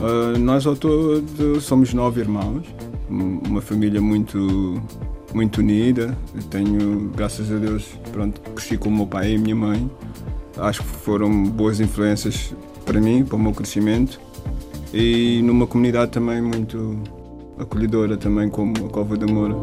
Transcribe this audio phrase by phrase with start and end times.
[0.00, 2.66] Uh, nós ao todo somos nove irmãos,
[3.08, 4.80] uma família muito
[5.34, 6.16] muito unida.
[6.34, 9.90] Eu tenho, graças a Deus, pronto, cresci com o meu pai e a minha mãe.
[10.56, 12.54] Acho que foram boas influências
[12.84, 14.20] para mim, para o meu crescimento.
[14.92, 16.98] E numa comunidade também muito
[17.58, 19.56] acolhedora, também como a Cova da Moura.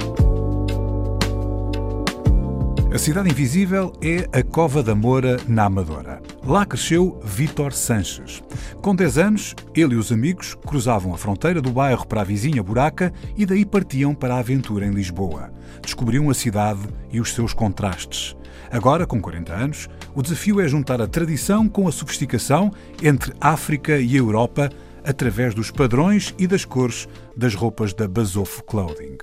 [2.96, 6.22] A Cidade Invisível é a Cova da Moura, na Amadora.
[6.46, 8.42] Lá cresceu Vítor Sanches.
[8.82, 12.64] Com 10 anos, ele e os amigos cruzavam a fronteira do bairro para a vizinha
[12.64, 15.52] Buraca e daí partiam para a aventura em Lisboa.
[15.82, 18.34] Descobriam a cidade e os seus contrastes.
[18.72, 22.72] Agora, com 40 anos, o desafio é juntar a tradição com a sofisticação
[23.04, 24.70] entre África e Europa
[25.04, 29.18] através dos padrões e das cores das roupas da Basofo Clothing.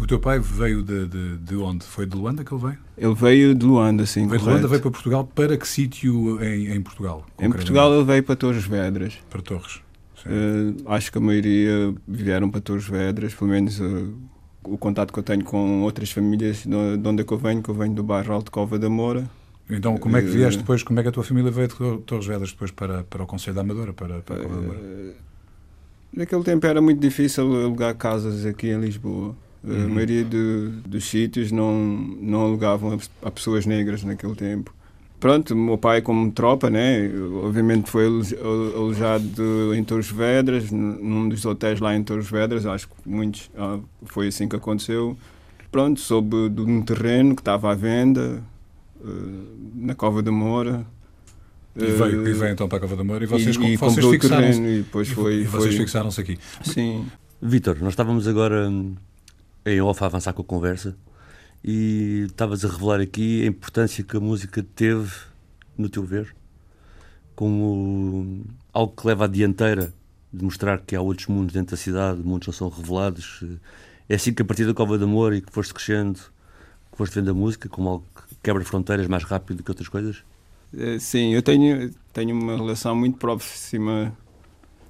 [0.00, 1.84] O teu pai veio de, de, de, onde?
[1.84, 2.78] Foi de Luanda que ele veio?
[2.96, 4.26] Ele veio de Luanda, sim.
[4.26, 5.30] Veio de Luanda, veio para Portugal.
[5.34, 7.26] Para que sítio em, em Portugal?
[7.38, 9.18] Em Portugal ele veio para Torres Vedras.
[9.28, 9.80] Para Torres.
[10.26, 14.14] Uh, acho que a maioria vieram para Torres Vedras, pelo menos uh,
[14.64, 17.62] o contato que eu tenho com outras famílias de, de onde é que eu venho,
[17.62, 19.28] que eu venho do bairro Alto Cova da Moura.
[19.68, 21.74] Então, como é que vieste uh, depois, como é que a tua família veio de
[22.02, 24.80] Torres Vedras depois para, para o Conselho da Amadora, para, para a Cova da Moura?
[26.12, 29.36] Naquele tempo era muito difícil alugar casas aqui em Lisboa.
[29.62, 29.84] Uhum.
[29.84, 31.74] A maioria de, dos sítios não,
[32.20, 34.74] não alugavam a, pessoas negras naquele tempo.
[35.18, 37.10] Pronto, meu pai como tropa, né?
[37.42, 42.94] Obviamente foi alojado em Torres Vedras, num dos hotéis lá em Torres Vedras, acho que
[43.04, 45.16] muitos, ah, foi assim que aconteceu.
[45.70, 48.42] Pronto, soube de um terreno que estava à venda,
[49.04, 49.08] eh,
[49.74, 50.86] na Cova da Moura.
[51.76, 54.06] E veio, e veio então para a Cova da Moura e vocês, e, e vocês
[54.06, 56.38] fixaram-se e, depois foi, e vocês fixaram-se aqui.
[56.64, 57.06] Sim.
[57.40, 58.72] Vítor, nós estávamos agora
[59.64, 60.96] em off a avançar com a conversa
[61.62, 65.10] e estavas a revelar aqui a importância que a música teve,
[65.76, 66.34] no teu ver,
[67.34, 69.92] como algo que leva à dianteira
[70.32, 73.44] de mostrar que há outros mundos dentro da cidade, mundos não são revelados.
[74.08, 76.18] É assim que a partir da Cova de Amor e que foste crescendo,
[76.90, 79.88] que foste vendo a música como algo que quebra fronteiras mais rápido do que outras
[79.88, 80.22] coisas?
[80.76, 84.16] Eh, sim, eu tenho, tenho uma relação muito próxima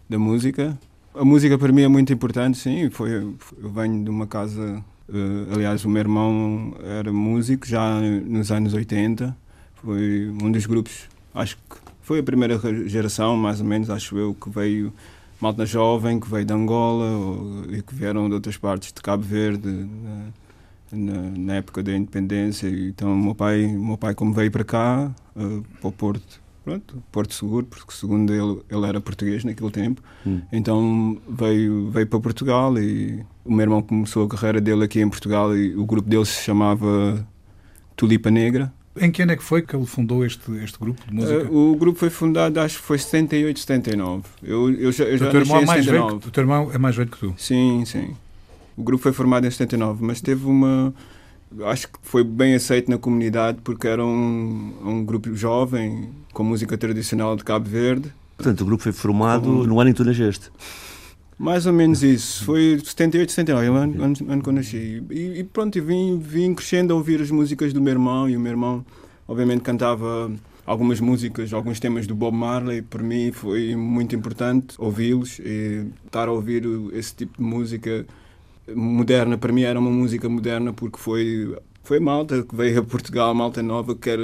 [0.09, 0.79] da música.
[1.13, 2.89] A música para mim é muito importante, sim.
[2.89, 4.83] Foi, eu venho de uma casa.
[5.09, 9.37] Uh, aliás, o meu irmão era músico já nos anos 80.
[9.75, 14.35] Foi um dos grupos, acho que foi a primeira geração, mais ou menos, acho eu,
[14.35, 14.93] que veio
[15.41, 19.25] malta jovem, que veio de Angola ou, e que vieram de outras partes de Cabo
[19.25, 19.89] Verde
[20.93, 22.69] na, na, época da independência.
[22.69, 27.35] Então, meu pai, meu pai como veio para cá, uh, para o Porto, pronto, Porto
[27.35, 30.03] Seguro, porque segundo ele, ele era português naquele tempo.
[30.27, 30.41] Hum.
[30.53, 35.09] Então veio, veio para Portugal e o meu irmão começou a carreira dele aqui em
[35.09, 37.27] Portugal e o grupo dele se chamava
[37.97, 38.73] Tulipa Negra.
[39.01, 41.51] Em que ano é que foi que ele fundou este, este grupo de música?
[41.51, 44.25] Uh, o grupo foi fundado, acho que foi 78, 79.
[44.43, 46.79] Eu, eu já, eu já o teu irmão é mais velho, O teu irmão é
[46.79, 47.35] mais velho que tu?
[47.37, 48.15] Sim, sim.
[48.77, 50.93] O grupo foi formado em 79, mas teve uma
[51.65, 56.77] acho que foi bem aceito na comunidade porque era um, um grupo jovem com música
[56.79, 58.13] tradicional de Cabo Verde.
[58.37, 60.51] Portanto, o grupo foi formado no ano em que tu nasceste.
[61.39, 62.45] Mais ou menos isso.
[62.45, 65.03] Foi 78, 79, o ano, ano, ano que eu nasci.
[65.11, 68.29] E, e pronto, e vim, vim crescendo a ouvir as músicas do meu irmão.
[68.29, 68.85] E o meu irmão,
[69.27, 70.31] obviamente, cantava
[70.67, 72.83] algumas músicas, alguns temas do Bob Marley.
[72.83, 78.07] Para mim foi muito importante ouvi-los e estar a ouvir esse tipo de música
[78.75, 83.35] moderna, para mim era uma música moderna porque foi, foi malta que veio a Portugal,
[83.35, 84.19] malta nova que quer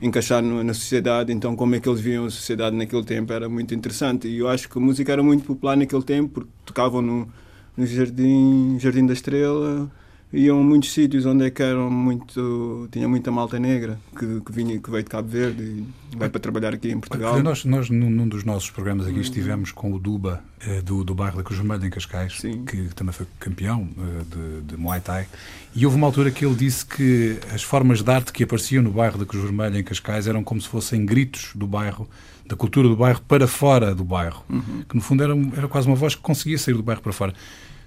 [0.00, 3.48] encaixar no, na sociedade, então como é que eles viam a sociedade naquele tempo era
[3.48, 4.28] muito interessante.
[4.28, 7.28] E eu acho que a música era muito popular naquele tempo porque tocavam no,
[7.76, 9.90] no Jardim, Jardim da Estrela,
[10.32, 14.52] iam a muitos sítios onde é que eram muito tinha muita malta negra que, que
[14.52, 17.90] vinha que veio de Cabo Verde e veio para trabalhar aqui em Portugal nós, nós
[17.90, 21.42] num, num dos nossos programas aqui estivemos com o Duba eh, do, do bairro da
[21.42, 22.64] Cruz Vermelha em Cascais Sim.
[22.64, 25.26] que também foi campeão eh, de, de Muay Thai
[25.74, 28.92] e houve uma altura que ele disse que as formas de arte que apareciam no
[28.92, 32.08] bairro da Cruz Vermelha em Cascais eram como se fossem gritos do bairro
[32.46, 34.84] da cultura do bairro para fora do bairro uhum.
[34.88, 37.34] que no fundo era, era quase uma voz que conseguia sair do bairro para fora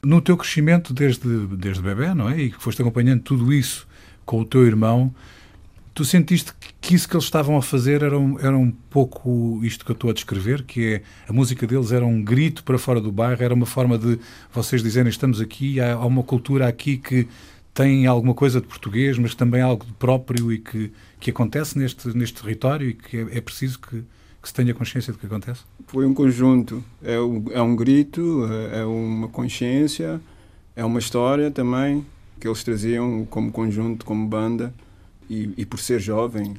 [0.04, 2.40] no teu crescimento desde, desde bebê, não é?
[2.40, 3.88] E que foste acompanhando tudo isso
[4.26, 5.14] com o teu irmão,
[5.94, 6.52] Tu sentiste
[6.82, 9.94] que isso que eles estavam a fazer era um, era um pouco isto que eu
[9.94, 13.44] estou a descrever, que é a música deles era um grito para fora do bairro,
[13.44, 14.20] era uma forma de
[14.52, 17.28] vocês dizerem estamos aqui, há, há uma cultura aqui que
[17.76, 22.08] tem alguma coisa de português, mas também algo de próprio e que, que acontece neste,
[22.18, 24.04] neste território e que é, é preciso que,
[24.44, 25.62] que se tenha consciência do que acontece?
[25.88, 26.84] Foi um conjunto.
[27.02, 30.20] É um, é um grito, é, é uma consciência,
[30.76, 32.06] é uma história também
[32.40, 34.74] que eles traziam como conjunto, como banda.
[35.30, 36.54] E, e, por ser jovem,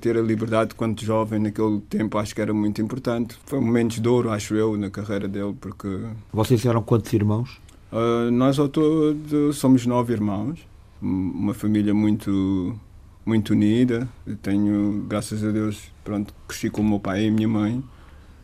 [0.00, 3.36] ter a liberdade quanto jovem naquele tempo acho que era muito importante.
[3.44, 5.88] Foi um momento de ouro, acho eu, na carreira dele, porque...
[6.32, 7.60] Vocês eram quantos irmãos?
[7.92, 10.60] Uh, nós ao todo somos nove irmãos,
[11.02, 12.78] uma família muito
[13.24, 14.08] muito unida.
[14.26, 17.82] Eu tenho, graças a Deus, pronto, cresci com o meu pai e a minha mãe.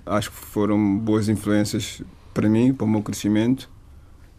[0.07, 3.71] Acho que foram boas influências para mim, para o meu crescimento.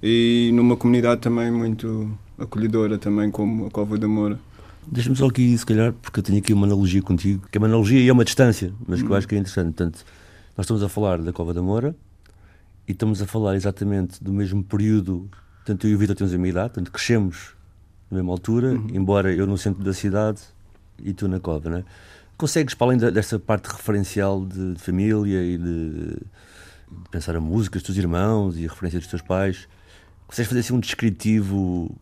[0.01, 4.39] E numa comunidade também muito acolhedora, também como a Cova da Moura.
[4.87, 7.67] Deixa-me só aqui, se calhar, porque eu tenho aqui uma analogia contigo, que é uma
[7.67, 9.15] analogia e é uma distância, mas que eu hum.
[9.15, 9.75] acho que é interessante.
[9.75, 10.03] Portanto,
[10.57, 11.95] nós estamos a falar da Cova da Moura
[12.87, 15.29] e estamos a falar exatamente do mesmo período,
[15.63, 17.53] tanto eu e o Vitor temos a minha idade, portanto, crescemos
[18.11, 18.87] na mesma altura, uhum.
[18.93, 20.41] embora eu no centro da cidade
[21.01, 21.83] e tu na Cova, né?
[22.37, 26.17] Consegues, para além dessa parte referencial de, de família e de, de,
[27.09, 29.67] pensar a música dos teus irmãos e a referência dos teus pais,
[30.27, 31.95] consegues fazer assim um descritivo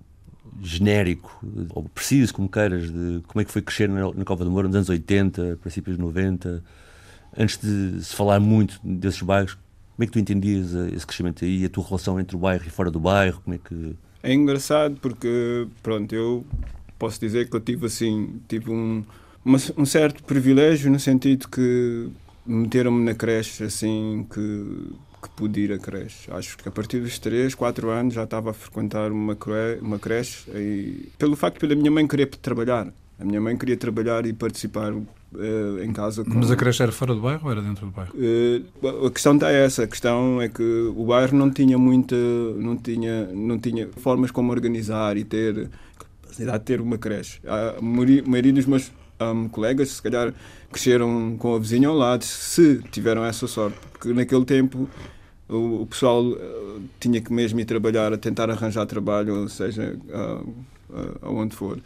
[0.62, 1.40] genérico,
[1.74, 4.68] ou preciso, como queiras, de como é que foi crescer na, na Cova do Moura
[4.68, 6.64] nos anos 80, princípios de 90,
[7.38, 11.66] antes de se falar muito desses bairros, como é que tu entendias esse crescimento aí,
[11.66, 13.96] a tua relação entre o bairro e fora do bairro, como é que...
[14.22, 16.46] É engraçado porque, pronto, eu
[16.98, 19.04] posso dizer que eu tive assim, tive um,
[19.44, 22.10] uma, um certo privilégio no sentido que
[22.46, 26.32] meteram-me na creche assim que que pude ir a creche.
[26.32, 29.38] Acho que a partir dos 3, 4 anos já estava a frequentar uma,
[29.82, 32.88] uma creche e pelo facto da minha mãe querer trabalhar.
[33.20, 34.94] A minha mãe queria trabalhar e participar
[35.34, 36.24] uh, em casa.
[36.24, 36.36] Com...
[36.36, 38.14] Mas a creche era fora do bairro ou era dentro do bairro?
[38.14, 39.84] Uh, a questão está essa.
[39.84, 42.16] A questão é que o bairro não tinha muita,
[42.58, 45.70] não tinha, não tinha formas como organizar e ter
[46.22, 47.40] capacidade de ter uma creche.
[47.46, 48.92] A maioria, dos meus
[49.22, 50.34] um, colegas, se calhar,
[50.72, 53.78] cresceram com a vizinha ao lado, se tiveram essa sorte.
[53.92, 54.88] Porque naquele tempo
[55.48, 59.98] o, o pessoal uh, tinha que mesmo ir trabalhar, a tentar arranjar trabalho, ou seja,
[60.10, 60.54] uh,
[61.22, 61.80] aonde for.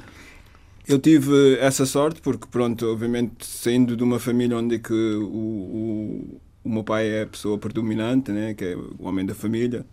[0.88, 6.42] Eu tive essa sorte porque, pronto, obviamente, saindo de uma família onde que o, o,
[6.64, 9.86] o meu pai é a pessoa predominante, né, que é o homem da família,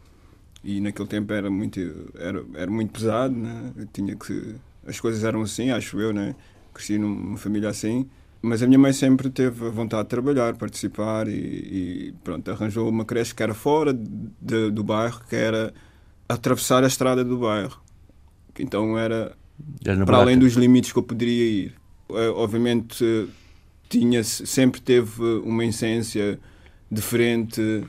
[0.65, 1.81] e naquele tempo era muito,
[2.19, 4.57] era, era muito pesado, né, tinha que...
[4.87, 6.35] As coisas eram assim, acho eu, né,
[6.75, 8.09] cresci numa família assim,
[8.43, 11.33] mas a minha mãe sempre teve vontade de trabalhar, participar e,
[12.09, 15.73] e pronto, arranjou uma creche que era fora de, do bairro, que era
[16.29, 17.81] atravessar a estrada do bairro.
[18.59, 19.37] Então era
[20.05, 21.75] para além dos limites que eu poderia ir.
[22.11, 23.29] É, obviamente
[23.89, 26.39] tinha sempre teve uma essência
[26.91, 27.85] diferente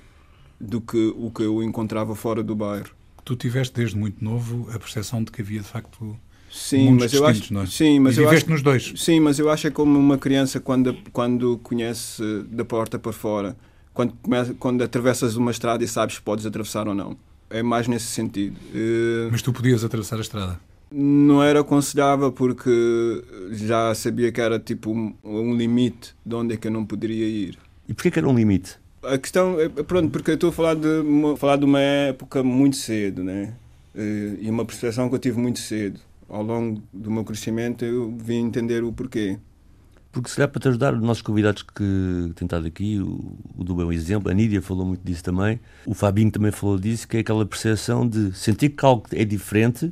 [0.59, 2.89] do que o que eu encontrava fora do bairro.
[3.23, 6.17] Tu tiveste desde muito novo a percepção de que havia de facto
[6.51, 7.65] Sim, mas eu acho, é?
[7.65, 8.93] sim, mas e eu acho, nos dois.
[8.97, 13.55] Sim, mas eu acho é como uma criança quando quando conhece da porta para fora,
[13.93, 17.15] quando começa, quando atravessas uma estrada e sabes se podes atravessar ou não.
[17.49, 18.57] É mais nesse sentido.
[18.73, 20.59] Uh, mas tu podias atravessar a estrada?
[20.91, 26.57] Não era aconselhável porque já sabia que era tipo um, um limite de onde é
[26.57, 27.57] que eu não poderia ir.
[27.87, 28.77] E porquê que era um limite?
[29.03, 32.43] A questão é, pronto, porque eu estou a falar de, uma, falar de uma época
[32.43, 33.53] muito cedo, né?
[33.95, 38.15] Eh, e uma percepção que eu tive muito cedo ao longo do meu crescimento, eu
[38.17, 39.37] vim entender o porquê.
[40.11, 43.63] Porque se dá para te ajudar, os nossos convidados que têm estado aqui, o, o
[43.63, 47.17] do bom exemplo, a Nídia falou muito disso também, o Fabinho também falou disso, que
[47.17, 49.91] é aquela percepção de sentir que algo é diferente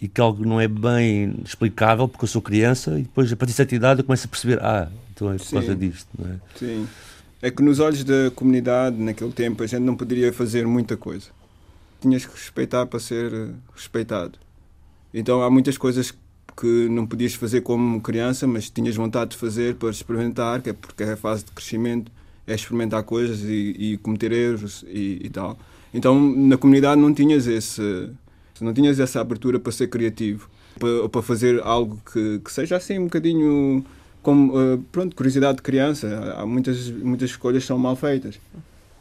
[0.00, 3.52] e que algo não é bem explicável porque eu sou criança e depois a partir
[3.52, 6.38] de certa idade eu começo a perceber, ah, então é por causa disto, não é?
[6.56, 6.86] Sim.
[7.40, 11.28] É que nos olhos da comunidade, naquele tempo, a gente não poderia fazer muita coisa.
[12.00, 14.38] Tinhas que respeitar para ser respeitado.
[15.12, 16.14] Então há muitas coisas
[16.56, 20.72] que não podias fazer como criança, mas tinhas vontade de fazer para experimentar, que é
[20.72, 22.10] porque é a fase de crescimento,
[22.46, 25.58] é experimentar coisas e, e cometer erros e, e, tal.
[25.92, 28.10] Então na comunidade não tinhas esse,
[28.64, 30.48] não tinhas essa abertura para ser criativo,
[30.78, 33.84] para, para fazer algo que, que seja assim um bocadinho
[34.22, 36.34] como uh, pronto curiosidade de criança.
[36.36, 38.36] Há muitas muitas escolhas são mal feitas,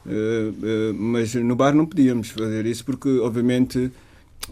[0.06, 3.92] uh, uh, mas no bar não podíamos fazer isso porque obviamente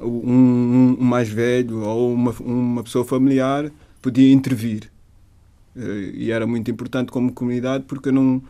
[0.02, 4.92] um, um mais velho ou uma, uma pessoa familiar podia intervir.
[5.76, 8.42] Eh, e era muito importante como comunidade porque eu não,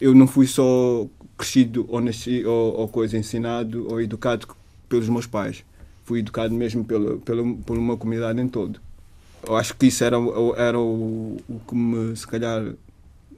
[0.00, 4.46] eu não fui só crescido ou nasci ou, ou coisa ensinado ou educado
[4.88, 5.64] pelos meus pais.
[6.08, 8.80] Fui educado mesmo pela, pela, por uma comunidade em todo.
[9.46, 10.16] eu acho que isso era,
[10.56, 12.64] era o, o que me, se calhar,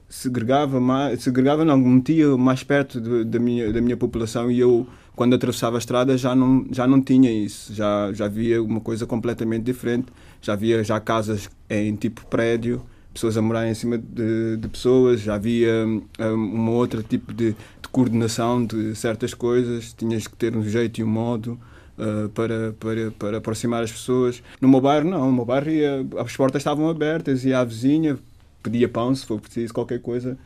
[0.09, 4.57] segregava mais, segregava não, me metia mais perto de- da, minha, da minha população e
[4.57, 4.87] eu,
[5.17, 9.05] quando atravessava a estrada, já não, já não tinha isso, já, já via uma coisa
[9.05, 10.07] completamente diferente,
[10.41, 12.81] já via já casas em tipo prédio,
[13.13, 15.85] pessoas a morar em cima de, de pessoas, já havia
[16.19, 21.03] um outro tipo de, de coordenação de certas coisas, tinhas que ter um jeito e
[21.03, 21.59] um modo
[22.01, 24.41] uh, para, para, para aproximar as pessoas.
[24.59, 28.17] No meu bairro, não, no meu bairro ia, as portas estavam abertas, ia à vizinha,
[28.63, 30.37] pedia pão se for preciso, qualquer coisa,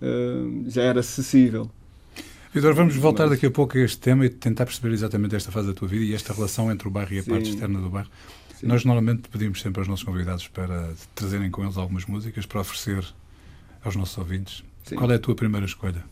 [0.00, 1.70] uh, já era acessível.
[2.54, 5.50] Vitor, vamos voltar Mas- daqui a pouco a este tema e tentar perceber exatamente esta
[5.50, 7.30] fase da tua vida e esta relação entre o bairro e a Sim.
[7.30, 8.10] parte externa do bairro.
[8.58, 8.66] Sim.
[8.66, 13.04] Nós normalmente pedimos sempre aos nossos convidados para trazerem com eles algumas músicas para oferecer
[13.82, 14.62] aos nossos ouvintes.
[14.84, 14.96] Sim.
[14.96, 16.04] Qual é a tua primeira escolha?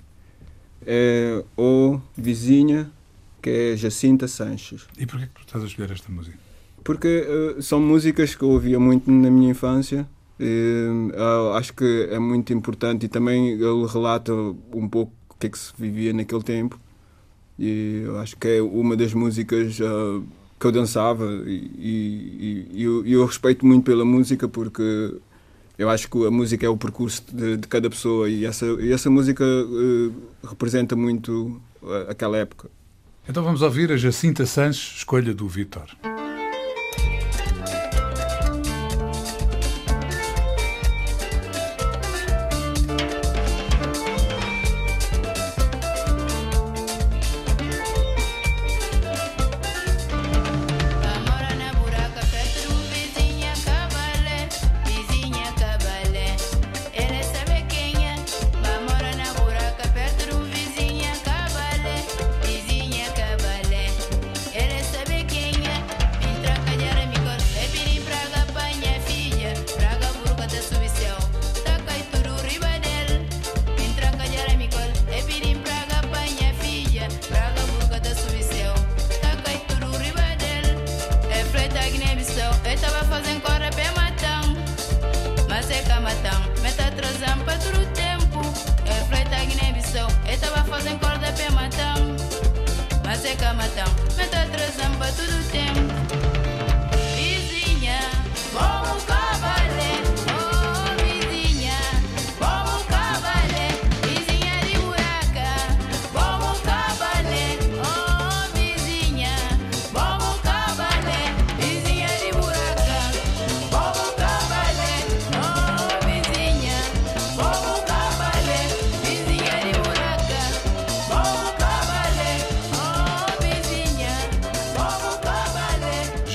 [0.86, 2.90] É o vizinha,
[3.40, 4.82] que é Jacinta Sanches.
[4.98, 6.36] E porquê que tu estás a escolher esta música?
[6.84, 7.26] Porque
[7.58, 10.08] uh, são músicas que eu ouvia muito na minha infância.
[10.38, 14.32] E, uh, acho que é muito importante e também ele relata
[14.74, 16.80] um pouco o que é que se vivia naquele tempo.
[17.58, 20.24] E eu acho que é uma das músicas uh,
[20.58, 25.14] que eu dançava e, e- e eu, eu respeito muito pela música porque
[25.76, 29.10] eu acho que a música é o percurso de, de cada pessoa e essa, essa
[29.10, 30.12] música uh,
[30.48, 31.60] representa muito
[32.08, 32.70] aquela época.
[33.30, 35.86] Então vamos ouvir a Jacinta Sanches, escolha do Vitor.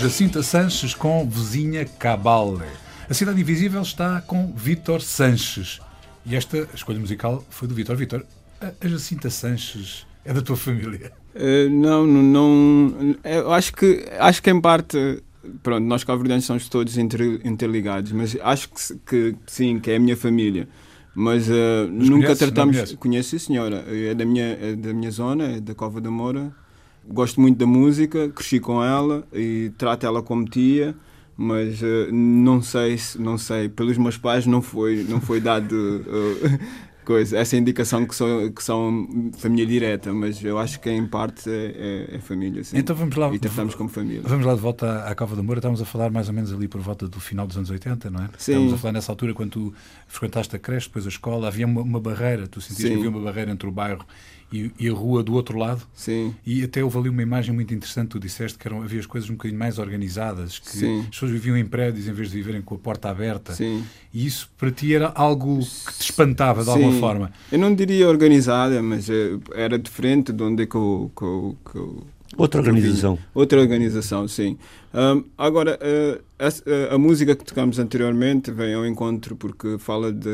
[0.05, 2.62] Jacinta Sanches com Vizinha Cabale.
[3.09, 5.79] A Cidade Invisível está com Vítor Sanches.
[6.24, 7.95] E esta escolha musical foi do Vítor.
[7.95, 8.24] Vítor,
[8.62, 11.12] a Jacinta Sanches é da tua família?
[11.33, 13.15] Eh, não, não, não.
[13.24, 15.24] Eu acho que, acho que em parte.
[15.63, 20.00] Pronto, nós calverdenses somos todos inter- interligados, mas acho que, que sim, que é a
[20.00, 20.67] minha família.
[21.15, 22.93] Mas, eh, Mas nunca conheces, tratamos.
[22.93, 23.83] Conheço, senhora.
[23.88, 26.53] É da, minha, é da minha zona, é da Cova da Moura.
[27.07, 30.95] Gosto muito da música, cresci com ela e trato ela como tia.
[31.38, 35.75] Mas eh, não sei, se- não sei, pelos meus pais não foi, não foi dado
[36.07, 36.59] eh,
[37.03, 41.50] coisa, essa indicação que são, que são família direta, mas eu acho que em parte
[41.50, 42.77] é, é- é família, sim.
[42.77, 43.31] Então vamos lá.
[43.35, 44.21] E tratamos como família.
[44.24, 45.59] Vamos lá de volta à Cova da Moura.
[45.59, 48.21] Estávamos a falar mais ou menos ali por volta do final dos anos 80, não
[48.24, 48.29] é?
[48.38, 48.53] Sim.
[48.53, 49.74] Estávamos a falar nessa altura, quando tu
[50.07, 52.97] frequentaste a creche, depois a escola, havia uma, uma barreira, tu sentias que Sim.
[52.97, 54.05] havia uma barreira entre o bairro
[54.52, 55.82] e, e a rua do outro lado.
[55.94, 59.06] Sim, E até houve ali uma imagem muito interessante, tu disseste que eram, havia as
[59.06, 61.00] coisas um bocadinho mais organizadas, que Sim.
[61.02, 63.54] as pessoas viviam em prédios em vez de viverem com a porta aberta.
[63.54, 63.84] sim.
[64.14, 67.00] E isso para ti era algo que te espantava de alguma Sim.
[67.02, 67.32] forma.
[67.52, 71.58] Eu não diria organizada, mas eh, era diferente de onde é que eu, que eu-
[71.72, 72.04] que eu-
[72.38, 73.18] Outra organização.
[73.34, 74.58] Outra organização, sim.
[74.94, 80.30] Ahm, agora, eh, a, a música que tocamos anteriormente vem ao encontro porque fala de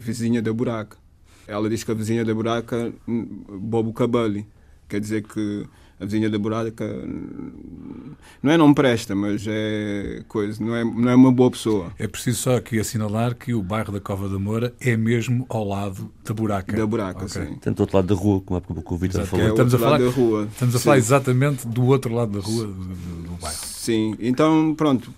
[0.00, 0.96] vizinha da buraca.
[1.46, 3.26] Ela diz que a vizinha da buraca, hum,
[3.60, 4.46] Bobo Cabali.
[4.88, 5.64] Quer dizer que
[5.98, 8.12] a vizinha da buraca hum,
[8.42, 11.92] não é não presta, mas é coisa, não é, não é uma boa pessoa.
[11.98, 15.64] É preciso só aqui assinalar que o bairro da Cova da Moura é mesmo ao
[15.66, 16.76] lado da buraca.
[16.76, 17.28] Da buraca, Ok.
[17.46, 17.54] sim.
[17.60, 19.46] Tanto do outro lado da rua, como há pouco o Vitor é falou.
[19.46, 20.48] o Estamos a outro lado falar- da rua.
[20.52, 20.84] Estamos a Sim.
[20.84, 23.56] falar exatamente do outro lado da rua do, do- bairro.
[23.56, 25.12] Sim, então pronto,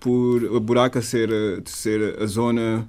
[0.00, 1.30] por a buraca ser,
[1.64, 2.88] ser a zona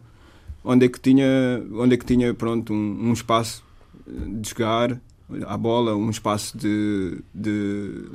[0.64, 1.26] onde é que tinha,
[1.74, 3.64] onde é que tinha pronto, um, um espaço
[4.08, 5.00] de jogar
[5.48, 8.06] a bola, um espaço de, de,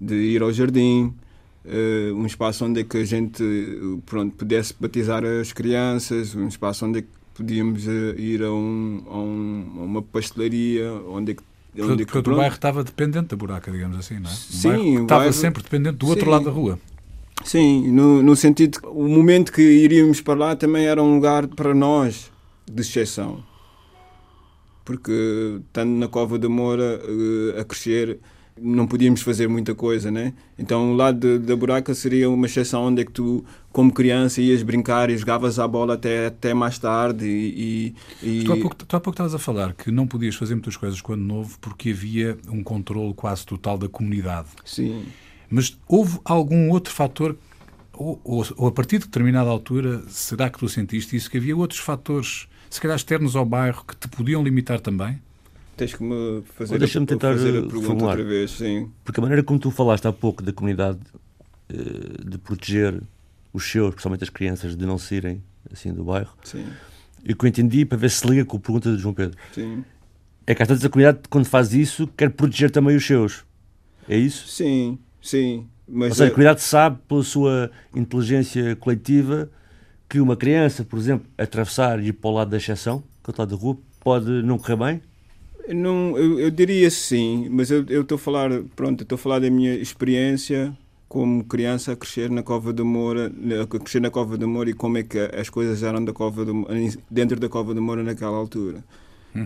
[0.00, 1.12] de ir ao jardim,
[1.64, 3.42] eh, um espaço onde é que a gente
[4.06, 9.02] pronto, pudesse batizar as crianças, um espaço onde é que podíamos eh, ir a, um,
[9.08, 11.42] a, um- a uma pastelaria, onde é que.
[11.70, 14.32] Portanto, Onde é que o bairro estava dependente da buraca, digamos assim, não é?
[14.32, 16.30] O Sim, bairro o estava bairro- sempre dependente do outro Sim.
[16.30, 16.78] lado da rua.
[17.48, 21.46] Sim, no, no sentido que o momento que iríamos para lá também era um lugar
[21.48, 22.30] para nós
[22.70, 23.42] de exceção.
[24.84, 28.18] Porque, estando na Cova da Moura eh, a crescer,
[28.60, 30.34] não podíamos fazer muita coisa, né?
[30.58, 34.62] Então, o lado da buraca seria uma exceção onde é que tu, como criança, ias
[34.62, 37.26] brincar e jogavas a bola até, até mais tarde.
[37.26, 40.34] E, e- e- Tu há, pouco, tu há pouco estavas a falar que não podias
[40.34, 44.48] fazer muitas coisas quando novo porque havia um controle quase total da comunidade.
[44.66, 45.02] Sim.
[45.50, 47.36] Mas houve algum outro fator,
[47.92, 51.30] ou, ou- ou a partir de determinada altura, será que tu sentiste isso?
[51.30, 55.20] Que havia outros fatores, se calhar externos ao bairro, que te podiam limitar também?
[55.76, 58.10] Tens que me fazer, Ou deixa-me a, tentar, fazer a eh, pergunta reformular.
[58.10, 58.50] outra vez.
[58.50, 58.90] Sim.
[59.04, 60.98] Porque a maneira como tu falaste há pouco da comunidade
[61.68, 61.74] eh,
[62.28, 63.00] de proteger
[63.52, 66.66] os seus, principalmente as crianças, de não saírem assim do bairro, Sim,
[67.24, 69.36] e o que eu entendi, para ver se liga com a pergunta de João Pedro,
[69.52, 69.84] sim.
[70.46, 73.44] é que às vezes a comunidade, quando faz isso, quer proteger também os seus.
[74.08, 74.46] É isso?
[74.48, 75.66] Sim, sim.
[75.86, 79.50] Mas Ou seja, a comunidade sabe, pela sua inteligência coletiva,
[80.08, 83.34] que uma criança, por exemplo, atravessar e ir para o lado da exceção, que é
[83.34, 85.02] o lado da rua, pode não correr bem.
[85.74, 89.50] Não, eu, eu diria sim, mas eu estou a falar, pronto, estou a falar da
[89.50, 90.76] minha experiência
[91.08, 93.32] como criança a crescer na Cova da Moura,
[93.62, 96.44] a crescer na Cova da Moura e como é que as coisas eram da Cova
[96.44, 96.74] Moura,
[97.10, 98.84] dentro da Cova da Moura naquela altura.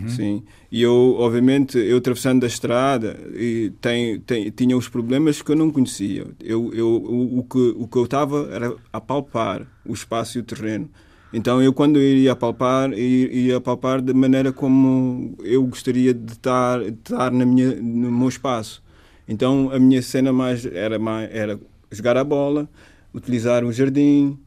[0.08, 0.42] Sim.
[0.70, 5.56] E eu, obviamente, eu atravessando a estrada e tem, tem, tinha os problemas que eu
[5.56, 6.26] não conhecia.
[6.42, 10.40] Eu, eu, o, o que, o que eu estava era a palpar o espaço e
[10.40, 10.88] o terreno.
[11.32, 16.32] Então eu quando eu iria palpar, ia, ia palpar da maneira como eu gostaria de
[16.32, 18.82] estar, de estar na minha, no meu espaço.
[19.26, 21.58] Então a minha cena mais era, mais, era
[21.90, 22.68] jogar a bola,
[23.14, 24.38] utilizar o jardim,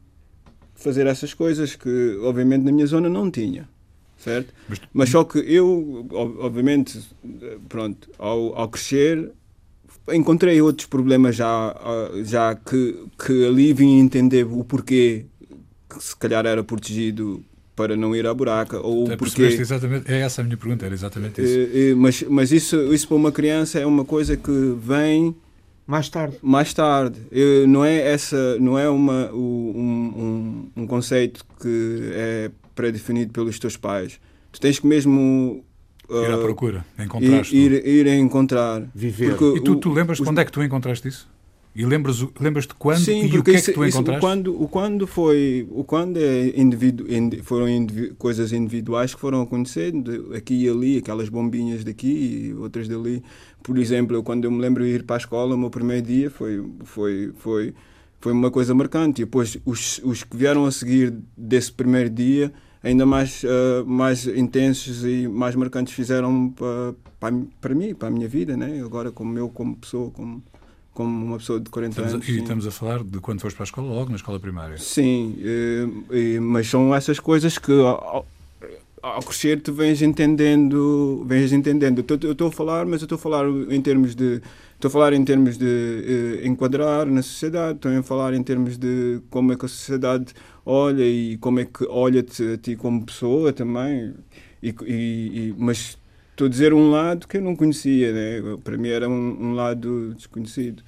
[0.74, 3.68] fazer essas coisas que obviamente na minha zona não tinha.
[4.18, 4.52] Certo?
[4.68, 6.98] Mas- Mas só que eu, ob- obviamente,
[7.68, 9.30] pronto, ao, ao crescer,
[10.12, 11.46] encontrei outros problemas já,
[11.78, 15.26] ah, já que, que ali vim entender o porquê
[15.88, 17.44] que se calhar era protegido
[17.76, 20.94] para não ir à buraca, ou É, percebeste exatamente, é essa a minha pergunta, era
[20.94, 21.58] exatamente isso.
[21.58, 24.50] Eh, eh, mas mas isso, isso para uma criança é uma coisa que
[24.80, 25.36] vem
[25.86, 26.38] Mais tarde.
[26.42, 27.20] mais tarde.
[27.68, 33.76] Não é essa, não é uma, um, um, um conceito que é pré-definido pelos teus
[33.76, 34.20] pais.
[34.52, 35.64] Tu tens que mesmo
[36.08, 37.56] Ir à ah, procura, ir, encontraste.
[37.56, 38.88] ir, ir a encontrar.
[38.94, 39.34] Viver.
[39.34, 41.28] Porque E tu, tu lembras os- quando é que tu encontraste isso?
[41.74, 44.18] E lembras, lembras-te quando Sim, e o que é isso- que tu isso- encontraste?
[44.24, 47.04] o quando, o quando foi, o quando é individu,
[47.42, 47.66] foram
[48.16, 53.22] coisas individuais que foram acontecendo aqui e ali, aquelas bombinhas daqui e outras dali.
[53.62, 56.30] Por exemplo, quando eu me lembro de ir para a escola, o meu primeiro dia
[56.30, 57.74] foi foi foi
[58.20, 59.20] foi uma coisa marcante.
[59.20, 62.52] E depois os, os que vieram a seguir desse primeiro dia
[62.86, 68.10] ainda mais ah, mais intensos e mais marcantes fizeram para para, para mim, para a
[68.10, 68.80] minha vida, né?
[68.84, 70.42] Agora como eu como pessoa, como
[70.92, 72.28] como uma pessoa de 40 Estamos a, anos.
[72.28, 74.78] e estamos a falar de quando foste para a escola, logo na escola primária.
[74.78, 77.72] Sim, eh, eh, mas são essas coisas que
[79.14, 81.98] ao, crescer tu vens entendendo, vens entendendo.
[81.98, 84.40] Eu estou- Eu estou a falar, mas eu estou a falar em termos de
[84.74, 85.66] estou a falar em termos de
[86.42, 90.34] eh, enquadrar na sociedade, estou a falar em termos de como é que a sociedade
[90.64, 94.14] olha e como é que olha-te a ti como pessoa também.
[94.62, 95.98] E, e- e- mas
[96.30, 98.56] estou a dizer um lado que eu não conhecia, né?
[98.64, 100.82] para mim era um, um lado desconhecido.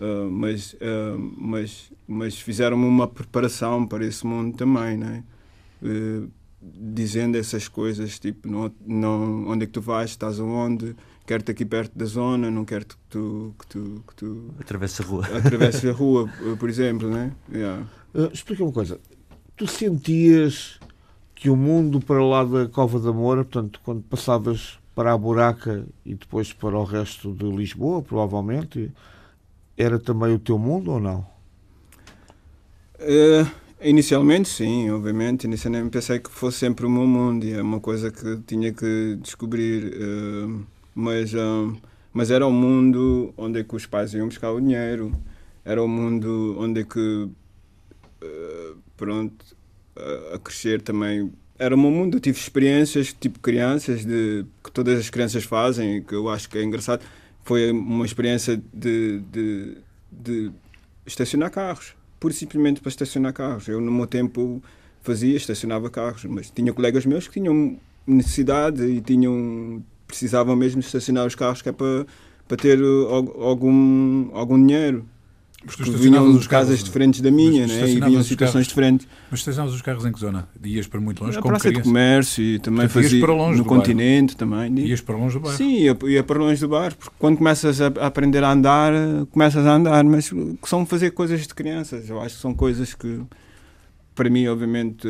[0.00, 5.22] Uh, mas, uh, mas, mas fizeram-me uma preparação para esse mundo também, né?
[5.82, 6.28] Uh,
[6.72, 10.96] dizendo essas coisas, tipo, não, não, onde é que tu vais, estás aonde,
[11.26, 15.06] quero-te aqui perto da zona, não quero que tu, que tu, que tu Atravessa a
[15.06, 15.26] rua.
[15.36, 17.32] atravesses a rua, por exemplo, né?
[17.52, 17.86] Yeah.
[18.14, 18.98] Uh, explica uma coisa.
[19.56, 20.80] Tu sentias
[21.34, 25.84] que o mundo para lá da Cova da Moura, portanto, quando passavas para a Buraca
[26.04, 28.92] e depois para o resto de Lisboa, provavelmente,
[29.76, 31.26] era também o teu mundo ou não?
[33.00, 33.50] Uh,
[33.84, 35.44] inicialmente, sim, obviamente.
[35.44, 39.18] Inicialmente pensei que fosse sempre o meu mundo e é uma coisa que tinha que
[39.20, 39.94] descobrir.
[39.94, 41.76] uh, mas, uh,
[42.12, 45.12] mas era o mundo onde é que os pais iam buscar o dinheiro,
[45.64, 49.44] era o mundo onde é que, uh, pronto,
[50.32, 51.32] a crescer também.
[51.58, 52.16] Era meu mundo.
[52.16, 56.58] Eu tive experiências, tipo crianças, de, que todas as crianças fazem, que eu acho que
[56.58, 57.04] é engraçado.
[57.44, 59.76] Foi uma experiência de, de,
[60.10, 60.52] de
[61.06, 61.94] estacionar carros
[62.24, 63.68] pura simplesmente para estacionar carros.
[63.68, 64.62] Eu, no meu tempo,
[65.02, 71.26] fazia, estacionava carros, mas tinha colegas meus que tinham necessidade e tinham, precisavam mesmo estacionar
[71.26, 72.06] os carros que é para,
[72.48, 75.04] para ter al- algum, algum dinheiro.
[75.66, 77.88] Mas tu que estacionavas vinham de casas carros- diferentes da minha, né?
[77.90, 79.08] e vinham situações carros- diferentes.
[79.30, 80.46] Mas estacionavas os carros em que zona?
[80.62, 83.58] Ias para muito longe Na como praça de comércio e também Portanto, fazia para longe
[83.58, 83.82] no do bairro.
[83.82, 84.78] continente também.
[84.80, 85.56] Ias para longe do bairro?
[85.56, 88.92] Sim, ia, ia para longe do bar, porque quando começas a, aprender a andar,
[89.30, 90.30] começas a andar, mas
[90.64, 92.08] são fazer coisas de crianças.
[92.10, 93.20] Eu acho que são coisas que,
[94.14, 95.08] para mim, obviamente,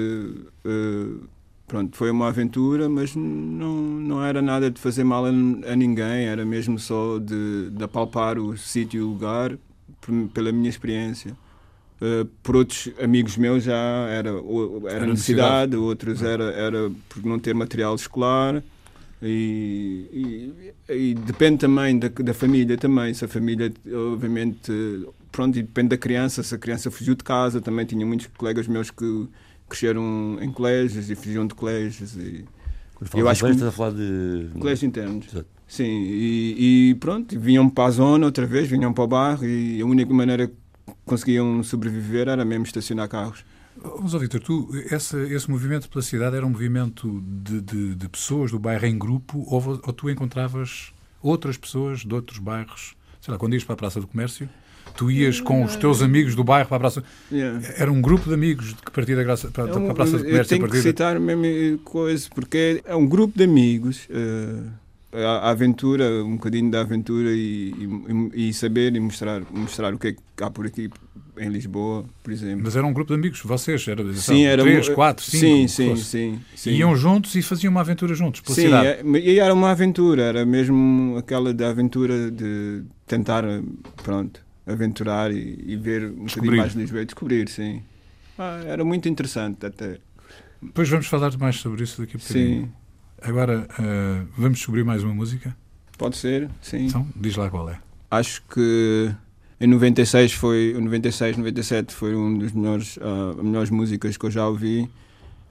[0.64, 1.24] eh,
[1.66, 6.26] pronto, foi uma aventura, mas não, não era nada de fazer mal a, a ninguém,
[6.26, 9.58] era mesmo só de, de apalpar o sítio e o lugar,
[10.04, 11.36] por- pela minha experiência.
[12.02, 13.74] Uh, por outros amigos meus já
[14.10, 15.76] era, o- era, Era necessidade, necessidade.
[15.76, 18.62] outros era, era por não ter material escolar
[19.22, 20.52] e,
[20.88, 23.72] e- e depende também da, da família também, se a família
[24.12, 24.70] obviamente
[25.32, 28.66] pronto, e depende da criança, se a criança fugiu de casa, também tinha muitos colegas
[28.68, 29.26] meus que
[29.68, 32.44] cresceram em colégios e fugiam de colégios e
[33.14, 34.48] Eu acho que- estás a falar de.
[34.58, 35.26] colégios internos.
[35.28, 35.46] Exato.
[35.66, 39.80] Sim, e, e pronto, vinham para a zona outra vez, vinham para o bairro e
[39.80, 40.54] a única maneira que
[41.04, 43.44] conseguiam sobreviver era mesmo estacionar carros.
[44.00, 48.08] Mas, ó, Vitor, tu, esse, esse movimento pela cidade era um movimento de, de, de
[48.08, 52.94] pessoas do bairro em grupo ou, ou tu encontravas outras pessoas de outros bairros?
[53.20, 54.48] Sei lá, quando ias para a Praça do Comércio,
[54.96, 57.02] tu ias com os teus amigos do bairro para a Praça...
[57.32, 57.60] Yeah.
[57.76, 60.18] Era um grupo de amigos que partia da graça, para, É para a Praça do
[60.18, 64.06] eu Comércio a tenho que citar a mesma coisa, porque é um grupo de amigos.
[64.10, 64.83] eh,
[65.14, 67.72] a, aventura, um bocadinho da aventura e,
[68.34, 70.90] e, e saber e mostrar, mostrar o que é que há por aqui
[71.38, 72.62] em Lisboa, por exemplo.
[72.64, 73.86] Mas era um grupo de amigos, vocês?
[73.86, 75.68] Era, sim, era três, quatro, cinco?
[75.68, 76.70] Sim, sim, sim, sim.
[76.72, 78.86] Iam juntos e faziam uma aventura juntos, pela Sim, cidade.
[78.86, 83.44] é- e era uma aventura, era mesmo aquela da aventura de tentar,
[84.02, 87.82] pronto, aventurar e, e ver um bocadinho mais de Lisboa, e descobrir, sim.
[88.38, 89.98] Ah, era muito interessante até.
[90.60, 92.62] Depois vamos falar mais sobre isso daqui a bocadinho.
[92.62, 92.72] Sim,
[93.24, 95.56] Agora, ah, vamos descobrir mais uma música?
[95.96, 96.86] pode ser, sim.
[96.86, 97.78] Então, diz lá qual é.
[98.10, 99.10] Acho que
[99.60, 104.46] em 96 foi, 96, 97 foi um dos melhores, ah, melhores músicas que eu já
[104.46, 104.90] ouvi.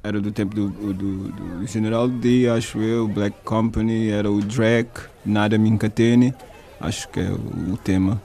[0.04, 5.02] Era do tempo do, do, do General D, acho eu, Black Company, era o Drake,
[5.26, 6.34] Nada Me Encatene,
[6.80, 8.22] acho que é o, o tema.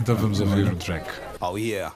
[0.00, 1.10] Então vamos ouvir o Drake.
[1.40, 1.92] Oh yeah.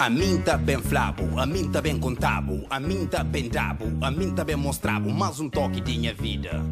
[0.00, 3.84] A mim tá bem flabo, a mim tá bem contabo, a mim tá bem dabo,
[4.00, 6.64] a mim tá bem mostrabo, mais um toque de minha vida.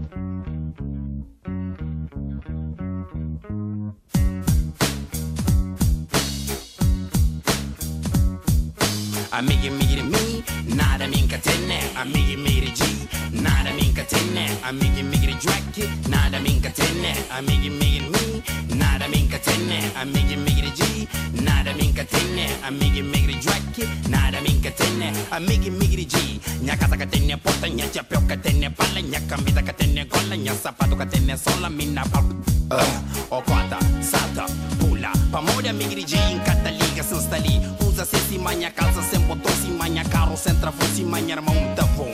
[9.31, 10.43] Amiga, amiga de mim,
[10.75, 11.79] nada me encatene.
[11.97, 14.49] Amiga, amiga de G, nada me encatene.
[14.63, 17.13] Amiga, amiga de Drake, nada me encatene.
[17.31, 18.43] Amiga, amiga de mim,
[18.79, 19.93] nada me encatene.
[20.01, 21.09] Amiga, amiga de G,
[21.43, 22.47] nada me encatene.
[22.63, 25.13] Amiga, amiga de Drake, nada me encatene.
[25.31, 29.21] Amiga, amiga de G, minha casa que tem porta, minha chapéu que tem bala, minha
[29.21, 32.35] camisa que tem gola, minha sapato que tem sola, minha papo.
[32.71, 34.47] Uh, oh, cota, salta,
[34.79, 37.88] pula, pa moda amiga de G, encata liga, se está ali.
[37.99, 42.09] Usa se se manha calça, sem botão, manha carro, sem travão, manha irmão, tá bom.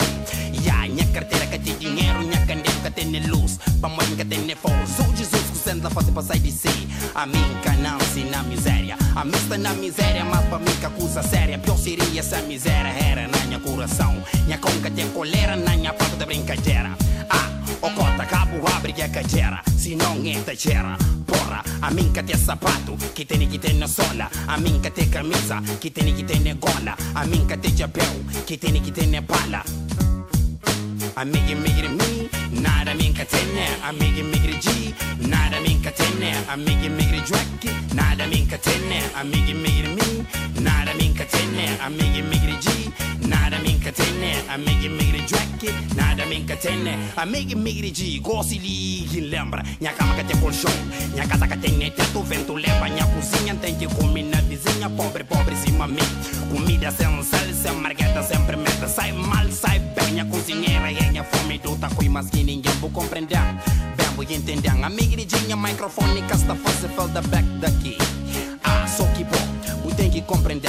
[0.65, 4.49] Ya, minha carteira que tem dinheiro, minha candeira que tem luz, pa mãe que tem
[4.57, 5.03] força.
[5.03, 6.89] Sou Jesus que senta fácil pra sair de si.
[7.15, 11.23] A mim canão-se na miséria, a mim está na miséria, mas pra mim que acusa
[11.23, 11.59] séria.
[11.59, 14.25] Pior seria essa miséria, era na minha coração.
[14.47, 16.97] Minha conca tem colera, na minha papo da brincadeira.
[17.29, 17.51] Ah,
[17.85, 20.97] o cota, cabo, abre que é cadeira, se não é tachera.
[21.27, 24.31] Porra, a que tem sapato, que tem que tem na sola.
[24.49, 26.97] A que tem camisa, que tem que tem na gola.
[27.15, 28.15] A que tem chapéu,
[28.47, 29.63] que tem que tem na bala.
[31.17, 32.29] Amiga de mim,
[32.63, 33.67] nada me encatene.
[33.83, 34.95] Amiga, amiga de G,
[35.29, 36.33] nada me encatene.
[36.49, 39.03] Amiga, amiga de Drake, nada me encatene.
[39.15, 40.27] Amiga, amiga de mim,
[40.61, 41.79] nada me encatene.
[41.81, 42.84] Amiga, amiga de
[43.95, 44.45] G, nada me encatene.
[44.49, 46.99] Amiga, amiga de Drake, nada me encatene.
[47.17, 49.63] Amiga, amiga de G, gosto e lembra.
[49.81, 50.71] Minha cama que tem colchão,
[51.13, 52.89] minha casa tem teto, vento leva.
[52.89, 55.99] Minha cozinha tem que comer na vizinha, pobre, pobre, cima mim.
[56.51, 58.89] Comida sem sal, sem margueta, sempre meta.
[58.89, 62.91] Sai mal, sai bem, minha cozinheira e minha fome do taco mas que ninguém vou
[62.91, 63.39] compreender.
[63.97, 64.71] Bem, vou entender.
[64.71, 67.97] Amiga de dinha, microfone, que está fazendo falta back daqui.
[68.63, 70.64] Ah, só que bom, tenho que compreender.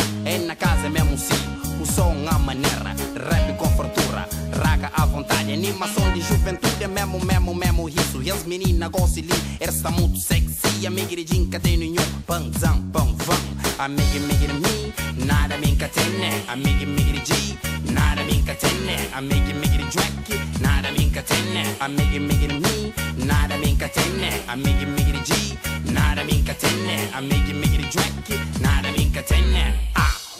[5.86, 8.22] Animação de juventude, mesmo, mesmo, mesmo isso.
[8.24, 12.82] E as meninas gostam de ela está muito sexy, amiga de dinca tem nenhum, panzão,
[12.92, 13.38] pão, vão.
[13.78, 14.94] Amiga, amiga de mim,
[15.26, 17.58] nada me encatene, amiga, amiga de G,
[17.92, 22.94] nada me encatene, amiga, amiga de Drake, nada me encatene, amiga, amiga de mim,
[23.26, 25.58] nada me encatene, amiga, amiga de G,
[25.92, 29.85] nada me encatene, amiga, amiga de Drake, nada me encatene.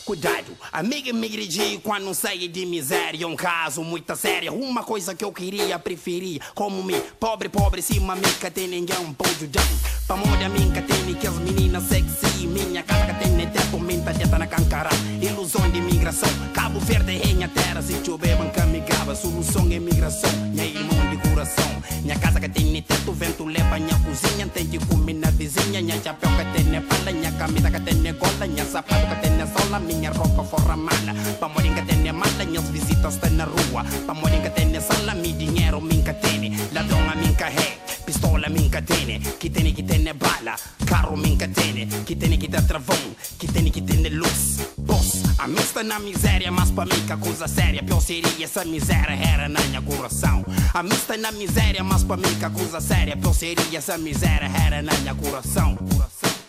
[0.06, 0.56] Cuidado.
[0.72, 4.54] Amiga, migridi, quando saí de miséria, um caso muito sério.
[4.54, 9.48] Uma coisa que eu queria, preferia, como me pobre, pobre, cima, mica, tem ninguém pode
[9.48, 9.68] dar.
[10.06, 14.38] Pra moda, minha, tem que as meninas sexy, minha casa que tem teto, minta, teta
[14.38, 14.92] na cancara.
[15.20, 19.16] Ilusão de imigração, Cabo Verde, renha terra, se chover, banca, me grava.
[19.16, 21.66] Solução é imigração, minha irmão de coração.
[22.04, 26.00] Minha casa que tem teto, vento leva, minha cozinha, tem de comer na vizinha, minha
[26.00, 29.95] chapéu que tem fala, minha camisa que tem gola, minha sapato que tem sola, minha
[30.04, 31.14] roupa fora mala.
[31.40, 33.84] Pra morir que tem mala, minhas visitas estão na rua.
[34.06, 36.56] Pra morir que tem sala, mi dinheiro, minha tem.
[36.74, 37.78] Ladrão, a minha ré.
[38.06, 40.56] Pistola minha tem, que tem que tem bala.
[40.86, 42.96] Carro minha tem, que tem que ter travão,
[43.40, 44.60] que tem que ter luz.
[44.78, 47.82] Boss, a minha está na miséria, mas pra mim que coisa séria.
[47.82, 50.46] Pior seria essa miséria era na minha coração.
[50.72, 53.18] A minha está na miséria, mas pra mim que coisa séria.
[53.18, 55.76] Pior seria essa miséria era na minha coração.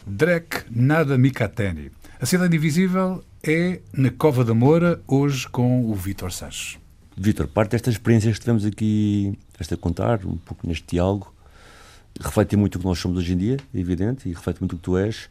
[0.07, 1.91] Drek Nada Mikateni.
[2.21, 6.79] A Cidade Invisível é na Cova da Moura, hoje com o Vítor Sanches.
[7.17, 11.33] Vítor, parte destas experiências que tivemos aqui a contar, um pouco neste diálogo,
[12.21, 14.77] reflete muito o que nós somos hoje em dia, é evidente, e reflete muito o
[14.77, 15.31] que tu és.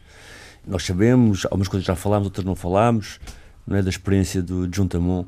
[0.66, 3.20] Nós sabemos, algumas coisas já falámos, outras não falámos,
[3.68, 3.82] não é?
[3.82, 5.26] da experiência do Juntamon,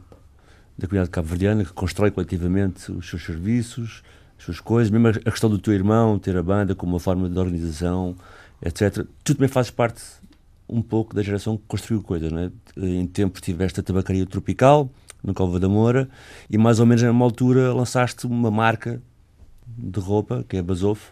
[0.78, 4.02] da comunidade cabo-verdiana, que constrói coletivamente os seus serviços,
[4.38, 7.30] as suas coisas, mesmo a questão do teu irmão ter a banda como uma forma
[7.30, 8.15] de organização,
[8.62, 9.06] etc.
[9.26, 10.02] Tu também fazes parte
[10.69, 12.51] um pouco da geração que construiu coisas, não é?
[12.77, 14.89] Em tempos tiveste a tabacaria tropical,
[15.23, 16.10] no Cova da Moura,
[16.49, 19.01] e mais ou menos numa altura lançaste uma marca
[19.65, 21.12] de roupa, que é a Basof,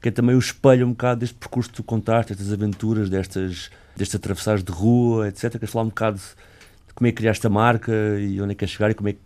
[0.00, 3.70] que é também o espelho um bocado deste percurso que tu contaste, destas aventuras, destas,
[3.96, 5.52] destes atravessares de rua, etc.
[5.52, 8.60] Queres falar um bocado de como é que criaste a marca e onde é que
[8.60, 9.20] queres chegar e como é que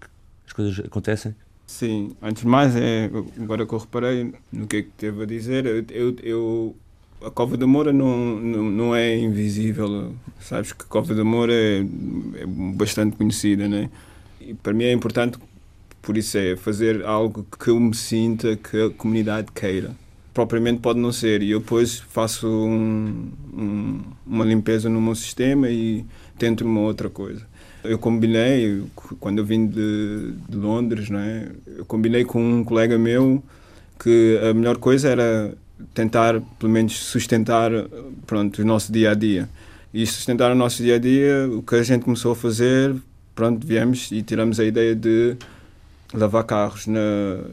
[0.47, 1.35] as coisas acontecem?
[1.67, 3.09] Sim, antes de mais, é,
[3.41, 6.77] agora que eu reparei no que é que teve a dizer, eu, eu
[7.25, 10.15] a Cova da Moura não, não, não, é invisível.
[10.41, 13.91] Sabes que a Cova da Moura é, é, bastante conhecida, né?
[14.41, 15.39] E para mim é importante,
[16.01, 19.95] por isso é fazer algo que eu me sinta que a comunidade queira.
[20.33, 25.69] Propriamente pode não ser, e eu depois faço um, um, uma limpeza no meu sistema
[25.69, 26.05] e
[26.39, 27.47] tento uma outra coisa.
[27.83, 28.83] Eu combinei,
[29.19, 31.51] quando eu vim de, de Londres, né?
[31.67, 33.43] eu combinei com um colega meu
[33.99, 35.55] que a melhor coisa era
[35.95, 37.71] tentar, pelo menos, sustentar
[38.27, 39.49] pronto, o nosso dia a dia.
[39.93, 42.95] E sustentar o nosso dia a dia, o que a gente começou a fazer,
[43.35, 45.37] pronto, viemos e tiramos a ideia de
[46.15, 47.01] lavar carros na,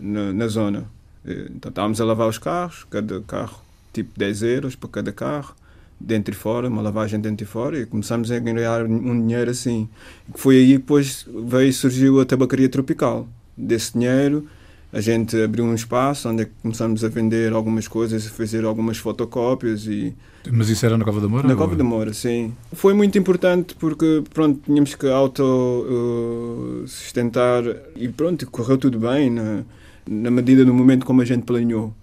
[0.01, 0.85] na, na zona.
[1.25, 3.61] Então estávamos a lavar os carros, cada carro
[3.91, 5.55] tipo 10 euros para cada carro,
[5.99, 9.89] dentro e fora, uma lavagem dentro e fora, e começamos a ganhar um dinheiro assim.
[10.35, 13.27] Foi aí que depois veio surgiu a tabacaria tropical.
[13.57, 14.47] Desse dinheiro
[14.91, 19.85] a gente abriu um espaço onde começamos a vender algumas coisas, a fazer algumas fotocópias
[19.85, 20.15] e...
[20.49, 21.45] Mas isso era na Cova da Moura?
[21.47, 22.53] Na Cova da Moura, sim.
[22.71, 29.63] Foi muito importante porque, pronto, tínhamos que auto-sustentar uh, e pronto, correu tudo bem na,
[30.09, 31.93] na medida do momento como a gente planeou.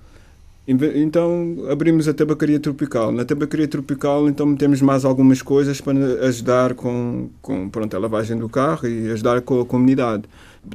[0.66, 3.12] Então abrimos a tabacaria tropical.
[3.12, 8.38] Na tabacaria tropical então metemos mais algumas coisas para ajudar com, com pronto, a lavagem
[8.38, 10.24] do carro e ajudar com a comunidade.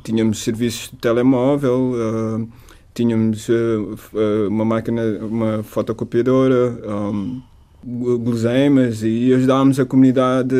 [0.03, 2.49] Tínhamos serviços de telemóvel, uh,
[2.93, 7.41] tínhamos uh, uma máquina, uma fotocopiadora, um,
[7.83, 10.55] guloseimas e ajudávamos a comunidade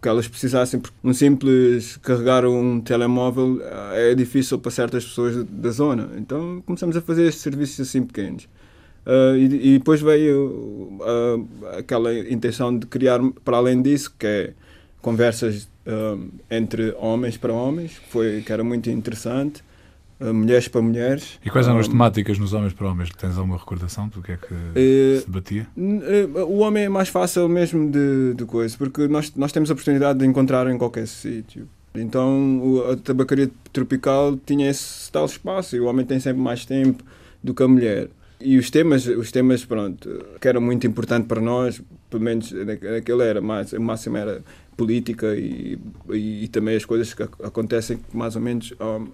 [0.00, 3.60] que elas precisassem, porque um simples carregar um telemóvel
[3.92, 6.10] é difícil para certas pessoas da zona.
[6.16, 8.48] Então começamos a fazer estes serviços assim pequenos.
[9.08, 14.52] Uh, e, e, depois veio uh, aquela intenção de criar, para além disso, que é
[15.00, 19.62] conversas uh, entre homens para homens, foi, que era muito interessante
[20.20, 21.38] mulheres para mulheres.
[21.44, 23.10] E quais eram as temáticas nos homens para homens?
[23.10, 25.66] Tens alguma recordação do que é que uh, se debatia?
[25.76, 29.74] Uh, o homem é mais fácil mesmo de, de coisa, porque nós, nós temos a
[29.74, 31.68] oportunidade de encontrar em qualquer sítio.
[31.94, 37.02] Então a tabacaria tropical tinha esse tal espaço e o homem tem sempre mais tempo
[37.42, 38.08] do que a mulher.
[38.40, 40.08] E os temas, os temas pronto,
[40.40, 44.42] que eram muito importantes para nós, pelo menos naquele era mais, o máximo era
[44.78, 45.76] política e,
[46.10, 49.08] e, e também as coisas que acontecem mais ou menos um,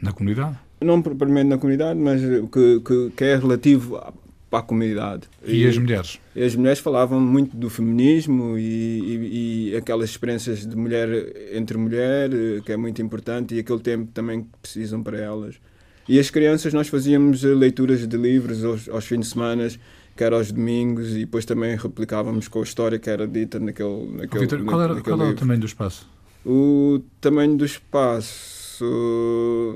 [0.00, 0.58] na comunidade?
[0.80, 4.12] Não propriamente na comunidade, mas que, que, que é relativo à,
[4.50, 5.28] para a comunidade.
[5.44, 6.18] E, e, as mulheres?
[6.34, 11.08] E as mulheres falavam muito do feminismo e, e, e, aquelas experiências de mulher
[11.52, 12.30] entre mulher,
[12.64, 15.56] que é muito importante, e aquele tempo também que precisam para elas.
[16.08, 19.68] E as crianças, nós fazíamos leituras de livros aos, aos fins de semana,
[20.16, 24.06] que era aos domingos, e depois também replicávamos com a história que era dita naquele,
[24.12, 26.08] naquele, Victor, qual era, qual era o tamanho do espaço?
[26.44, 28.84] O tamanho do espaço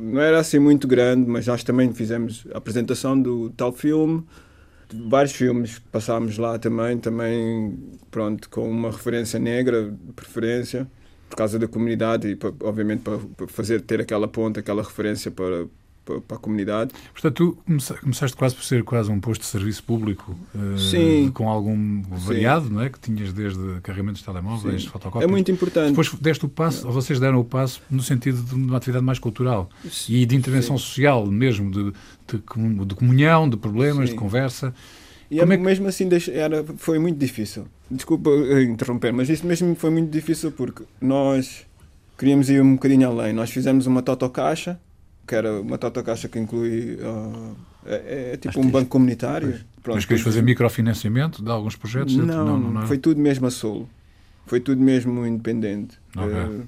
[0.02, 4.24] não era assim muito grande, mas nós também fizemos a apresentação do tal filme.
[5.08, 7.78] vários filmes passámos lá também, também,
[8.10, 10.90] pronto, com uma referência negra, de preferência,
[11.28, 15.66] por causa da comunidade e, obviamente, para, para fazer, ter aquela ponta, aquela referência para,
[16.06, 16.92] para, a comunidade.
[17.12, 17.58] Portanto, tu
[18.00, 21.30] começaste quase por ser quase um posto de serviço público eh, Sim.
[21.34, 22.88] com algum variado, não é?
[22.88, 24.88] Que tinhas desde carregamentos de telemóveis, Sim.
[24.88, 25.28] fotocópias.
[25.28, 25.88] É muito importante.
[25.90, 29.18] Depois deste o passo, ou vocês deram o passo no sentido de uma atividade mais
[29.18, 29.68] cultural
[30.08, 31.84] e de intervenção social mesmo, de,
[32.26, 32.38] de,
[32.86, 34.14] de comunhão, de problemas, Sim.
[34.14, 34.72] de conversa.
[35.28, 37.66] E Como é, é que- mesmo assim era, foi muito difícil.
[37.90, 41.66] Desculpa eh, interromper, mas isso mesmo foi muito difícil porque nós
[42.16, 43.32] queríamos ir um bocadinho além.
[43.32, 44.78] Nós fizemos uma totocaixa,
[45.26, 46.98] que era uma totocaixa que inclui.
[47.02, 47.52] ah,
[47.86, 49.60] é, é tipo Acho um banco comunitário.
[49.82, 52.16] Pronto, Mas queres fazer microfinanciamento de alguns projetos?
[52.16, 53.88] Não, não, foi tudo mesmo a solo.
[54.46, 55.98] Foi tudo mesmo independente.
[56.16, 56.32] Ok.
[56.32, 56.60] Eh,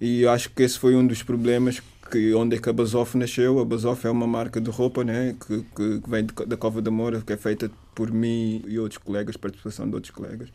[0.00, 3.58] e acho que esse foi um dos problemas que onde é que a Basoff nasceu.
[3.60, 6.82] A Basoff é uma marca de roupa né, que, que, que vem de da Cova
[6.82, 10.48] da Moura, que é feita por mim e outros colegas, participação de outros colegas.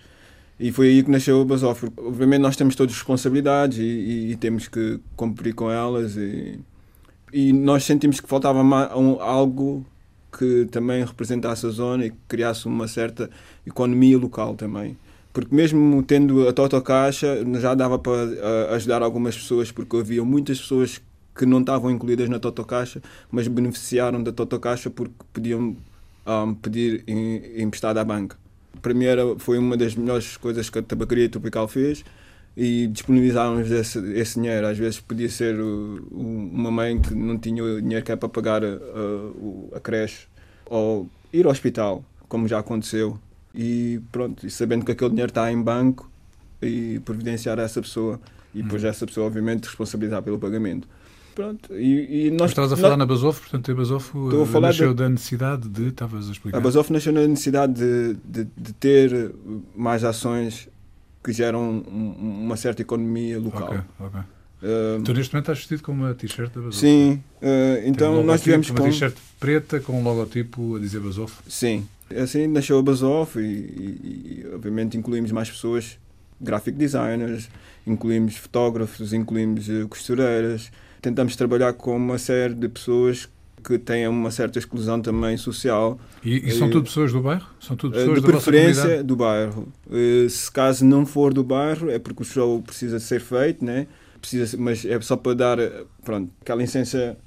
[0.60, 1.46] E foi aí que nasceu a.
[1.76, 6.18] Porque, Obviamente nós temos todas responsabilidades e, e- e temos que cumprir com elas.
[6.18, 6.60] E,
[7.34, 9.86] e nós sentimos que faltava um- algo
[10.38, 13.30] que também representasse a zona e que criasse uma certa
[13.66, 14.98] economia local também.
[15.34, 18.14] Porque mesmo tendo a Toto Caixa, já dava para
[18.72, 21.02] ah, ajudar algumas pessoas, porque havia muitas pessoas
[21.36, 25.76] que não estavam incluídas na Toto Caixa, mas beneficiaram da Toto Caixa porque podiam
[26.26, 28.38] ah, pedir em- emprestado à banca.
[28.82, 29.06] Para mim
[29.38, 32.04] foi uma das melhores coisas que a Tabacaria Tropical fez
[32.58, 34.68] e disponibilizaram-nos esse, esse dinheiro.
[34.68, 35.64] Às vezes podia ser uh,
[36.12, 38.68] um- uma mãe que não tinha o dinheiro que é para pagar uh,
[39.38, 40.28] o- a creche
[40.66, 43.18] ou ir ao hospital, como já aconteceu.
[43.56, 46.10] E pronto, e sabendo que aquele dinheiro está em banco
[46.62, 48.20] e providenciar a essa pessoa
[48.54, 50.88] e depois essa pessoa obviamente responsabilizar pelo pagamento.
[51.36, 54.44] Pronto, e, e Nós nós, estavas a nós- falar na Basof, portanto, a Basof Estou
[54.44, 56.58] a eh, nasceu de- da necessidade de, estavas a explicar.
[56.58, 59.32] A Basof nasceu na necessidade de, de, de ter
[59.76, 60.68] mais ações
[61.24, 63.68] que geram um- uma certa economia local.
[63.70, 64.20] Ok, ok.
[64.62, 66.76] Uh, Tu neste momento estás vestido com uma t-shirt da Basof.
[66.80, 68.84] sim, uh, Tem um então nós tivemos uma com...
[68.90, 71.34] t-shirt preta com um logotipo a dizer Basof.
[71.48, 75.98] Sim, assim nasceu a Basof e, e- e, obviamente incluímos mais pessoas,
[76.42, 77.50] graphic designers,
[77.88, 80.70] incluímos fotógrafos, incluímos eh, costureiras.
[81.02, 83.30] Tentamos trabalhar com uma série de pessoas
[83.64, 87.46] que têm uma certa exclusão também social E, e são Eh, tudo pessoas do bairro?
[87.60, 89.68] São tudo Eh, pessoas de preferência do bairro.
[89.92, 93.86] Eh, Se caso não for do bairro, é porque o show precisa ser feito, né?
[94.22, 95.58] precisa, mas é só para dar
[96.04, 97.18] pronto, aquela essência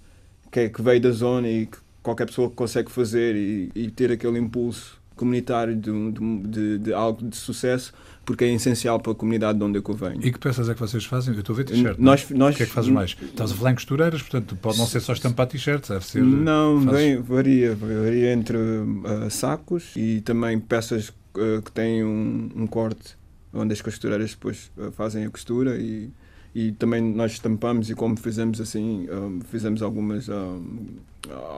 [0.50, 4.12] que, é, que veio da zona e que qualquer pessoa consegue fazer e, e ter
[4.12, 7.92] aquele impulso comunitário de, de de- de algo de sucesso,
[8.24, 10.24] porque é essencial para a comunidade de onde eu venho.
[10.24, 11.34] E que peças é que vocês fazem?
[11.34, 11.98] Eu estou a ver t-shirt.
[11.98, 12.16] não é?
[12.16, 13.16] Nós, nós, O que é que fazes mais?
[13.20, 16.22] Estás a falar em costureiras, portanto, pode não ser só estampar t-shirts, deve ser.
[16.22, 17.74] Não, fazes- bem, varia.
[17.74, 23.16] Varia entre uh, sacos e também peças uh, que têm um, um corte,
[23.52, 26.10] onde as costureiras depois uh, fazem a costura e,
[26.54, 30.86] e também nós estampamos e como fizemos assim, um, fizemos algumas um,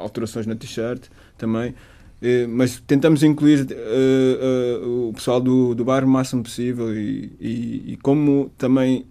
[0.01, 1.05] alterações na t-shirt
[1.37, 1.75] também.
[2.27, 7.31] Eh, mas tentamos incluir uh, uh, o pessoal do, do bairro o máximo possível e,
[7.39, 9.05] e, e como também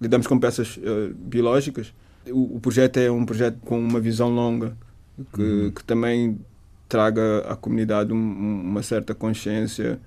[0.00, 1.92] lidamos com peças uh, biológicas,
[2.28, 4.76] o, o projeto é um projeto com uma visão longa
[5.34, 5.70] que, Uhum.
[5.72, 6.38] que também
[6.88, 9.98] traga à comunidade um- um- uma certa consciência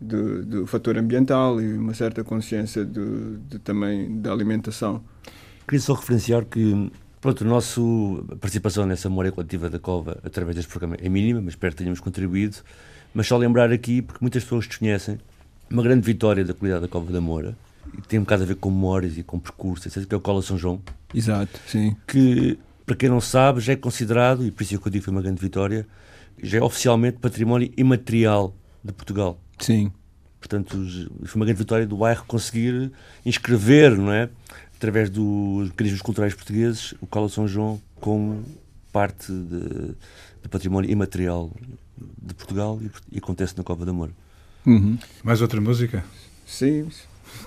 [0.00, 5.02] do, do fator ambiental e uma certa consciência de também da alimentação.
[5.66, 6.90] Queria só referenciar que
[7.24, 7.80] pronto, a nossa
[8.38, 11.98] participação nessa memória coletiva da Cova através deste programa é mínima, mas espero que tenhamos
[11.98, 12.58] contribuído.
[13.14, 15.18] Mas só lembrar aqui, porque muitas pessoas desconhecem,
[15.70, 17.56] uma grande vitória da comunidade da Cova da Moura,
[17.96, 20.20] e tem um bocado a ver com memórias e com percurso, etc., que é o
[20.20, 20.82] Cola São João,
[21.14, 21.96] Exato, sim.
[22.06, 25.00] que, para quem não sabe, já é considerado, e por isso é que eu digo
[25.00, 25.86] que foi uma grande vitória,
[26.42, 29.40] já é oficialmente património imaterial de Portugal.
[29.58, 29.90] Sim.
[30.38, 30.76] Portanto,
[31.24, 32.92] foi uma grande vitória do bairro conseguir
[33.24, 34.28] inscrever, não é?
[34.84, 38.44] Através dos mecanismos culturais portugueses, o Cola São João como
[38.92, 39.94] parte de,
[40.42, 41.50] de património imaterial
[41.96, 44.12] de Portugal e, e acontece na Cova da Moura.
[44.66, 44.98] Uhum.
[45.22, 46.04] Mais outra música?
[46.46, 46.86] Sim.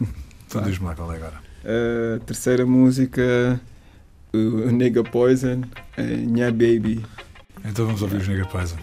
[0.47, 1.41] Então diz-me lá qual é agora.
[2.15, 3.59] A terceira música,
[4.33, 5.61] o Nega Poison,
[5.97, 7.05] é Nha Baby.
[7.65, 8.77] Então vamos ouvir os Nega Paisa.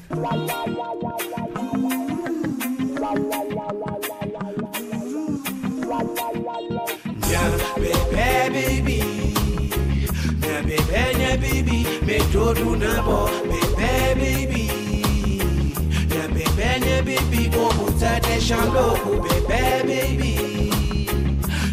[12.45, 14.65] Me todo na bo, baby, baby.
[16.13, 17.49] Yeah, baby, yeah, baby.
[17.49, 18.93] Go muta de shalo,
[19.47, 20.71] baby, baby.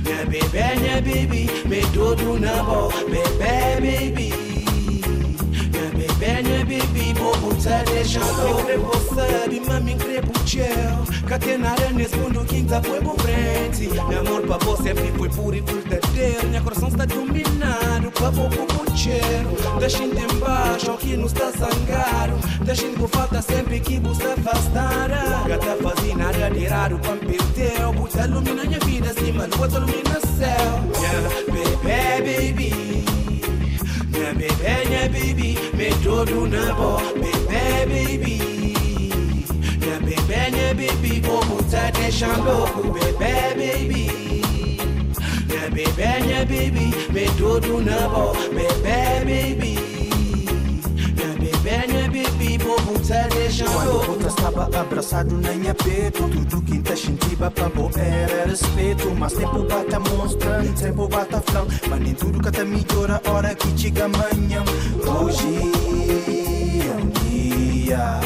[0.05, 1.49] Yeah, baby, yeah, baby.
[1.67, 2.89] Me todo na bo,
[6.71, 13.15] baby, bobo tadesha lo Crepo sadi mami crepo cielo Catenare nesse mundo quinta foi bom
[13.17, 18.31] frente Meu amor pra você sempre foi puro e verdadeiro Minha coração está dominado pra
[18.31, 19.49] pouco puxeiro
[19.79, 25.77] Deixem de embaixo que não está sangado Deixem por falta sempre que você afastada Gata
[25.81, 30.19] fazia nada de raro pra me perder Puta ilumina minha vida acima do outro ilumina
[30.37, 33.20] céu Yeah, baby, baby
[34.21, 38.37] Minha bebê, minha baby Me todo na boa Bebê, baby
[39.81, 44.11] Minha bebê, minha baby Como tá deixando louco Bebê, baby
[45.47, 49.79] Minha bebê, minha baby Me todo na boa Bebê, baby
[51.17, 54.20] Minha bebê, minha baby Como tá deixando Quando
[54.65, 59.09] estava abraçado na minha peito Tudo que te sentia pra boa era respeito.
[59.15, 63.77] Mas tempo bata mostrando, tempo bata flão Mas nem tudo que te melhora hora que
[63.77, 64.63] chega amanhã.
[65.05, 65.71] Hoje
[66.87, 68.19] é um dia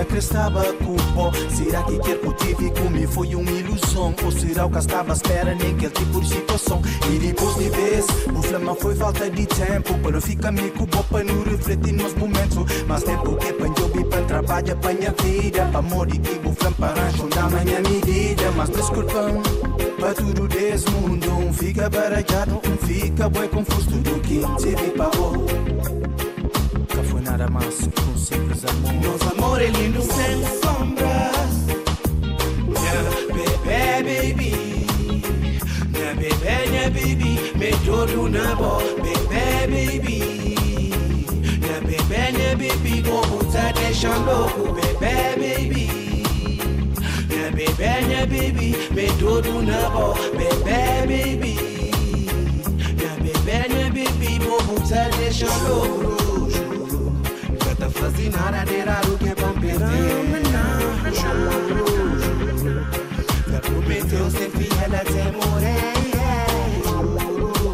[0.00, 1.30] Quinta crestava com pó.
[1.50, 4.14] Será que quer que eu tive comigo foi uma ilusão.
[4.24, 5.54] Ou será o que estava à espera?
[5.54, 6.82] Naquele tipo de situação.
[7.12, 9.98] E depois de vez O flama foi falta de tempo.
[9.98, 12.64] Para ficar amigo bom para não refletir nos momentos.
[12.86, 15.68] Mas tempo que para eu para trabalhar para minha vida.
[15.70, 19.42] Para morrer que o flama para ajudar a minha medida Mas desculpam
[19.98, 21.30] para tudo desse mundo.
[21.30, 23.90] Um fica baralhado, um fica bem confuso.
[23.90, 26.09] Tudo que tive para
[27.40, 28.92] nada mais que um simples amor.
[29.02, 31.64] Nosso amor é lindo sem sombras
[32.68, 33.00] Minha
[33.32, 34.86] bebê, baby.
[35.90, 37.52] Minha bebê, minha baby.
[37.56, 38.82] Me todo na boa.
[38.96, 40.94] Bebê, baby.
[41.60, 43.02] Minha bebê, minha baby.
[43.08, 46.22] Como tá deixando louco Bebê, baby.
[47.28, 48.76] Minha bebê, minha baby.
[48.90, 50.14] Me todo na boa.
[50.32, 51.56] Bebê, baby.
[52.96, 54.40] Minha bebê, minha baby.
[54.44, 56.19] Como tá deixando louco
[58.00, 59.88] Gata fazendo nada é pra perder
[61.12, 62.86] Juro, juro
[63.52, 65.92] Já prometeu ser fiel até morrer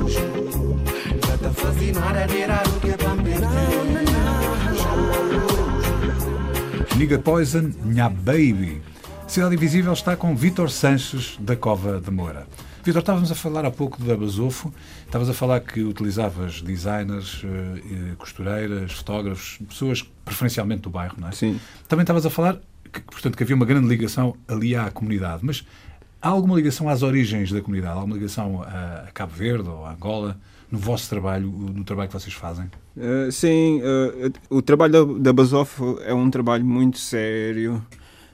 [0.09, 0.81] juro
[1.29, 3.47] Gata fazendo nada de raro que é pra perder
[6.97, 8.81] Nigga Poison, Nha Baby.
[9.29, 12.47] Cidade Invisível está com Vítor Sanches, da Cova de Moura.
[12.87, 14.73] Vítor, estávamos a falar há pouco da Basofo,
[15.05, 21.27] estavas a falar que utilizavas designers, eh, eh, costureiras, fotógrafos, pessoas preferencialmente do bairro, não
[21.27, 21.33] é?
[21.33, 21.59] Sim.
[21.89, 22.61] Também estavas a falar
[22.93, 25.67] que, portanto, que havia uma grande ligação ali à comunidade, mas
[26.23, 27.93] há alguma ligação às origens da comunidade?
[27.93, 30.39] Há alguma ligação a, a Cabo Verde ou a Angola
[30.71, 32.71] no vosso trabalho, no trabalho que vocês fazem?
[32.97, 37.85] Uh, sim, uh, o trabalho da, da Basof é um trabalho muito sério,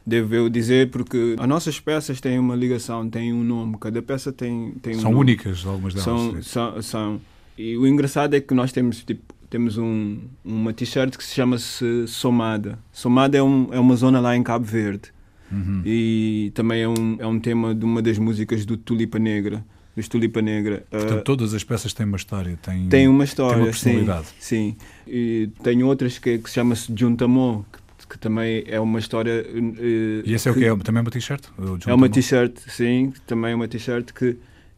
[0.07, 4.32] devo eu dizer, porque as nossas peças têm uma ligação, têm um nome, cada peça
[4.32, 5.20] tem, tem um São nome.
[5.22, 6.05] únicas, algumas delas.
[6.05, 7.20] São, são, são.
[7.57, 11.59] E o engraçado é que nós temos tipo temos um, uma t-shirt que se chama
[11.59, 12.78] -se Somada.
[12.90, 15.12] Somada é, um, é uma zona lá em Cabo Verde.
[15.53, 15.82] Uhum.
[15.84, 19.62] E também é um, é um tema de uma das músicas do Tulipa Negra.
[19.94, 20.86] Dos Tulipa Negra.
[20.90, 24.26] Portanto, Uh, todas as peças têm uma história, têm, tem uma história, têm uma personalidade.
[24.40, 24.76] Sim, sim.
[25.07, 27.82] E tem outras que, que se chama-se Juntamon, que,
[28.13, 29.43] que também é uma história.
[29.43, 30.77] uh, E esse é o que é?
[30.77, 31.45] Também é uma t-shirt?
[31.87, 34.37] É uma t-shirt, sim, também é uma t-shirt que,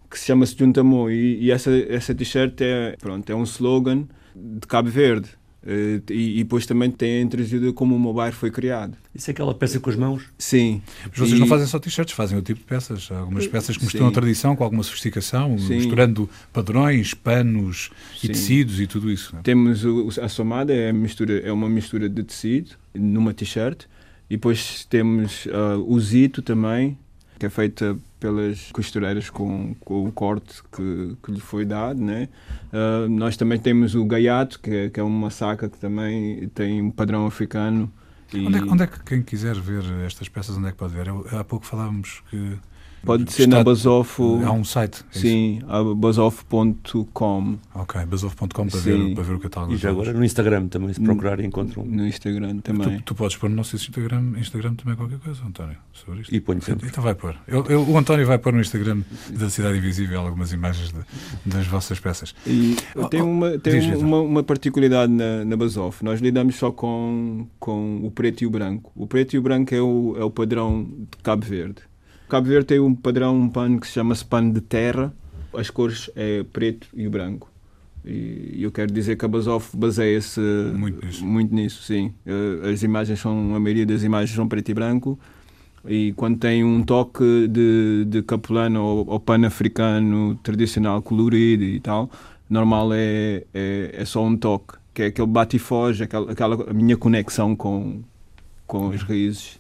[0.09, 1.11] que se chama-se Juntamon.
[1.11, 4.07] E, e essa, essa t-shirt é, pronto, é um slogan
[4.37, 5.31] de Cabo Verde.
[5.67, 8.97] Eh, E, e depois também tem introduzido como o meu bairro foi criado.
[9.15, 10.23] Isso é aquela peça com as mãos?
[10.39, 10.83] Sim.
[11.09, 13.09] Mas vocês E- não fazem só t-shirts, fazem outro tipo de peças.
[13.11, 15.77] Há Algumas peças que misturam a tradição com alguma sofisticação, Sim.
[15.77, 18.29] misturando padrões, panos e Sim.
[18.29, 19.31] tecidos e tudo isso.
[19.33, 19.43] não é?
[19.43, 23.85] Temos o, a somada, é, a mistura, é uma mistura de tecido numa t-shirt.
[24.29, 26.99] E depois temos ah, o zito também,
[27.39, 32.01] que é feita pelas costureiras com, com o corte que, que lhe foi dado.
[32.01, 32.29] Né?
[32.73, 36.81] Ah, nós também temos o gaiato, que é, que é uma saca que também tem
[36.81, 37.93] um padrão africano.
[38.33, 40.79] E Onde, é, que- onde é que quem quiser ver estas peças, onde é que
[40.79, 41.07] pode ver?
[41.09, 42.57] Eu- há pouco falávamos que.
[43.05, 44.41] Pode ser na está- Basofo.
[44.45, 45.05] Há um site.
[45.15, 45.19] é?
[45.19, 45.61] Sim,
[45.97, 49.09] basofo.com Ok, basofo.com para Sim.
[49.09, 49.75] ver, para ver o catálogo.
[49.75, 51.85] E já agora no Instagram também, se procurarem, encontram.
[51.85, 52.99] no Instagram também.
[52.99, 56.35] Tu, tu podes pôr no nosso Instagram, Instagram também qualquer coisa, António, sobre isto.
[56.35, 56.89] E ponho sempre.
[56.89, 57.35] Então vai pôr.
[57.47, 61.67] Ele- ele- o António vai pôr no Instagram da Cidade Invisível algumas imagens de- das
[61.67, 62.35] vossas peças.
[62.47, 66.03] E Oh, tem oh, uma, tem diz, uma, uma, particularidade na, na Basof.
[66.05, 68.91] Nós lidamos só com, com o preto e o branco.
[68.95, 71.83] O preto e o branco é o, é o padrão de Cabo Verde.
[72.29, 75.13] Cabo Verde tem um padrão, um pano que se chama-se pano de terra.
[75.53, 77.49] As cores é preto e branco.
[78.05, 80.41] E eu quero dizer que a Basof baseia-se
[80.75, 81.25] Muito nisso.
[81.25, 82.13] muito nisso, sim.
[82.27, 85.19] Eh, As imagens são, a maioria das imagens são preto e branco.
[85.87, 92.11] E quando tem um toque de, de capulano ou, ou pan-africano tradicional colorido e tal,
[92.51, 94.75] normal é, é, é só um toque.
[94.93, 98.03] que é aquele bate e foge, aquela, aquela a minha conexão com,
[98.67, 99.59] com as raízes.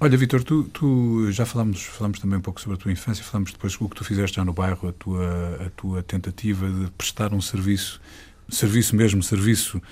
[0.00, 3.50] Olha, Vitor, tu, tu já falámos, falámos também um pouco sobre a tua infância, falámos
[3.50, 7.34] depois o que tu fizeste já no bairro, a tua, a tua tentativa de prestar
[7.34, 8.00] um serviço,
[8.48, 9.82] serviço mesmo, serviço,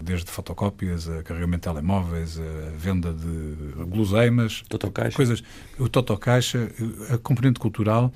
[0.00, 5.14] desde fotocópias a carregamento de telemóveis, a venda de guloseimas, Totocaixa.
[5.14, 5.44] coisas,
[5.78, 6.72] o Totocaixa,
[7.12, 8.10] a componente cultural.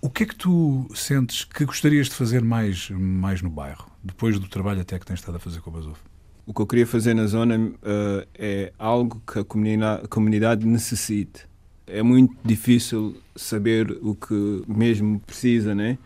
[0.00, 4.36] O que é que tu sentes que gostarias de fazer mais, mais no bairro, depois
[4.40, 6.00] do trabalho até que tens estado a fazer com o Basuf?
[6.46, 10.64] O que eu queria fazer na zona eh, é algo que a comunidade, a comunidade
[10.64, 11.44] necessite.
[11.88, 15.98] É muito difícil saber o que mesmo precisa, né?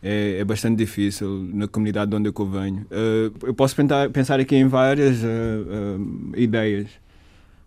[0.00, 2.86] É, é bastante difícil na comunidade de onde eu venho.
[2.88, 5.96] Eh, eu posso pensar, pensar aqui em várias eh,
[6.36, 6.88] ideias,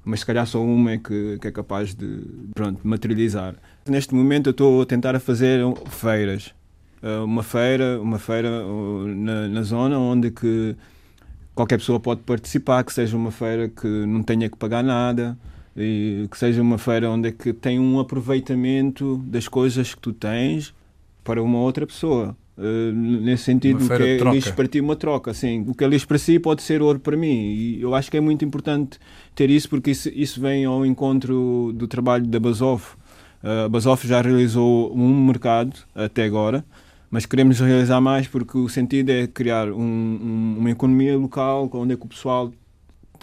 [0.06, 2.22] mas se calhar só uma é que, que é capaz de
[2.56, 3.56] pronto, materializar.
[3.86, 5.60] Neste momento eu estou a tentar fazer
[5.90, 6.54] feiras.
[7.26, 8.50] Uma feira, uma feira
[9.14, 10.74] na, na zona onde que
[11.56, 15.38] qualquer pessoa pode participar, que seja uma feira que não tenha que pagar nada
[15.76, 20.14] e que seja uma feira onde é que tem um aproveitamento das coisas que tu
[20.14, 20.74] tens
[21.24, 22.36] para uma outra pessoa.
[22.56, 24.36] Uh, nesse sentido, o que é troca.
[24.36, 25.32] lixo para ti uma troca.
[25.32, 27.52] Assim, o que é lixo para si pode ser ouro para mim.
[27.52, 29.00] E eu acho que é muito importante
[29.34, 32.96] ter isso porque isso, isso vem ao encontro do trabalho da Basof.
[33.44, 36.64] Uh, a Basof já realizou um mercado até agora,
[37.14, 41.94] mas queremos realizar mais porque o sentido é criar um- um- uma economia local onde
[41.94, 42.52] é que o pessoal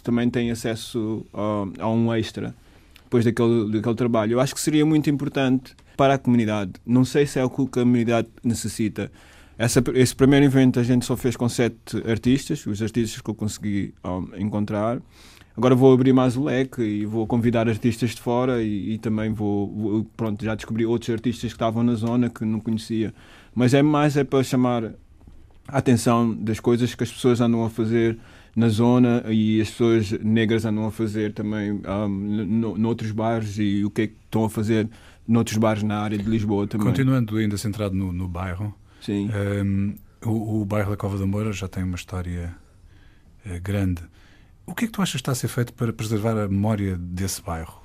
[0.04, 2.54] também tem acesso a, a um extra
[3.02, 4.34] depois daquele, daquele trabalho.
[4.34, 6.74] Eu acho que seria muito importante para a comunidade.
[6.86, 9.10] Não sei se é o que a comunidade necessita.
[9.58, 13.34] Essa, esse primeiro evento a gente só fez com sete artistas, os artistas que eu
[13.34, 15.02] consegui ah, encontrar.
[15.56, 19.32] Agora vou abrir mais o leque e vou convidar artistas de fora e, e também
[19.32, 23.12] vou, vou- pronto, já descobri outros artistas que estavam na zona que não conhecia.
[23.60, 24.84] Mas é mais é para chamar
[25.68, 28.18] a atenção das coisas que as pessoas andam a fazer
[28.56, 33.84] na zona e as pessoas negras andam a fazer também um, no, noutros bairros e
[33.84, 34.88] o que é que estão a fazer
[35.28, 36.86] noutros bairros na área de Lisboa também.
[36.86, 39.28] Continuando ainda centrado no, no bairro, Sim.
[39.62, 39.94] hum,
[40.24, 42.56] o, o bairro da Cova da Moura já tem uma história
[43.44, 44.02] eh, grande.
[44.64, 46.96] O que é que tu achas que está a ser feito para preservar a memória
[46.96, 47.82] desse bairro?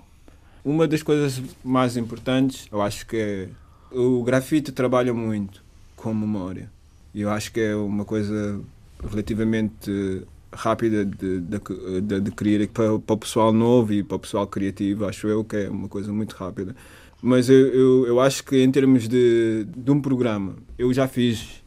[0.64, 3.50] Uma das coisas mais importantes, eu acho que é
[3.92, 5.65] o grafite trabalha muito
[6.06, 6.70] com memória.
[7.16, 8.62] E eu acho que é uma coisa
[9.10, 10.22] relativamente
[10.54, 11.60] rápida de, de,
[12.02, 15.08] de, de criar para, para o pessoal novo e para o pessoal criativo.
[15.08, 16.76] Acho eu que é uma coisa muito rápida.
[17.24, 21.64] Mas eu, eu, eu acho que em termos de, de um programa, eu já fiz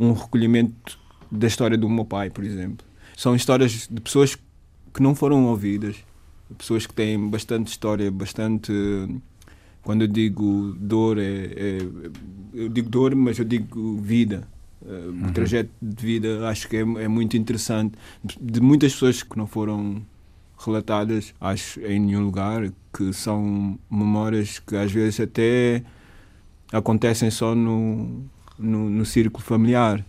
[0.00, 0.98] um recolhimento
[1.30, 2.84] da história do meu pai, por exemplo.
[3.16, 4.34] São histórias de pessoas
[4.92, 5.94] que não foram ouvidas,
[6.58, 8.72] pessoas que têm bastante história, bastante.
[9.82, 11.78] Quando eu digo dor, é, é-
[12.54, 14.46] eu digo dor, mas eu digo vida.
[14.82, 17.94] Uh, O trajeto de vida acho que é, é muito interessante.
[18.40, 20.02] De muitas pessoas que não foram
[20.58, 25.82] relatadas, acho, em nenhum lugar, que são memórias que às vezes até
[26.72, 28.24] acontecem só no,
[28.58, 30.04] no, no círculo familiar.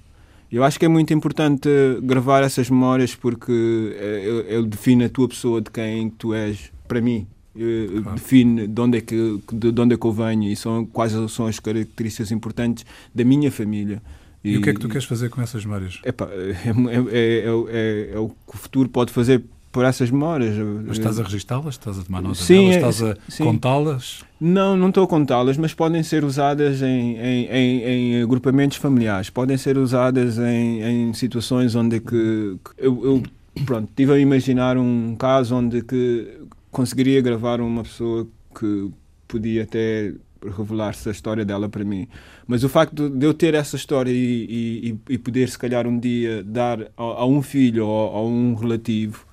[0.51, 1.69] Eu acho que é muito importante
[2.03, 3.51] gravar essas memórias porque
[3.95, 7.25] eh, ele, ele define a tua pessoa de quem tu és, para mim.
[7.55, 8.15] Eh, Claro.
[8.17, 11.13] Define de onde, é que, de de onde é que eu venho e são, quais
[11.31, 14.01] são as características importantes da minha família.
[14.43, 15.99] E, o que é que tu queres fazer com essas memórias?
[16.03, 20.55] Epá, é, é, é, é- é o que o futuro pode fazer por essas memórias.
[20.87, 21.75] Mas estás a registá-las?
[21.75, 23.01] Estás a tomar nota Sim, delas?
[23.01, 24.23] é- Estás a contá-las?
[24.39, 27.83] Não, não estou a contá-las, mas podem ser usadas em, em, em,
[28.17, 33.23] em agrupamentos familiares, podem ser usadas em, em situações onde que, que eu, eu,
[33.65, 36.39] pronto, estive a imaginar um caso onde que
[36.71, 38.89] conseguiria gravar uma pessoa que
[39.27, 40.13] podia até
[40.57, 42.07] revelar-se a história dela para mim.
[42.47, 45.99] Mas o facto de eu ter essa história e, e, e poder, se calhar, um
[45.99, 49.25] dia dar a, a um filho ou a um relativo,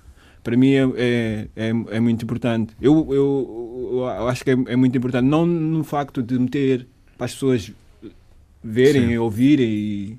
[0.42, 2.74] para mim é, é, é, é muito importante.
[2.80, 6.86] Eu, eu, eu acho que é, é muito importante, não no facto de meter
[7.16, 7.72] para as pessoas
[8.62, 9.12] verem Sim.
[9.12, 10.18] e ouvirem, e,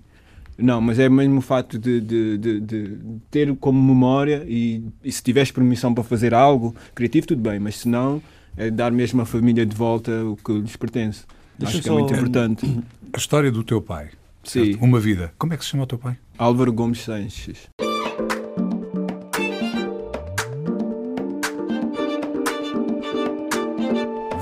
[0.62, 2.98] não, mas é mesmo o facto de, de, de, de
[3.32, 7.78] ter como memória e, e se tiveres permissão para fazer algo criativo, tudo bem, mas
[7.80, 8.22] se não,
[8.58, 11.24] é dar mesmo à família de volta o que lhes pertence.
[11.58, 12.84] Deixa acho que é muito importante.
[13.12, 14.10] A história do teu pai.
[14.44, 14.74] Sim.
[14.74, 14.84] certo?
[14.84, 15.34] Uma vida.
[15.38, 16.18] Como é que se chama o teu pai?
[16.38, 17.68] Álvaro Gomes Sanches.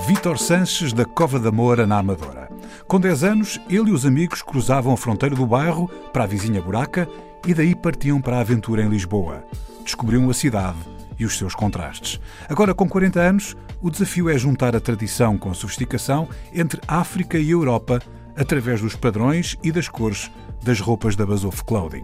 [0.07, 2.46] Vítor Sanches, da Cova da Moura, na Amadora.
[2.87, 6.61] Com 10 anos, ele e os amigos cruzavam a fronteira do bairro para a vizinha
[6.61, 7.07] Buraca
[7.45, 9.43] e daí partiam para a aventura em Lisboa.
[9.83, 10.77] Descobriam a cidade
[11.19, 12.17] e os seus contrastes.
[12.47, 17.37] Agora, com 40 anos, o desafio é juntar a tradição com a sofisticação entre África
[17.37, 18.01] e Europa
[18.37, 20.31] através dos padrões e das cores
[20.63, 22.03] das roupas da Basof Clothing.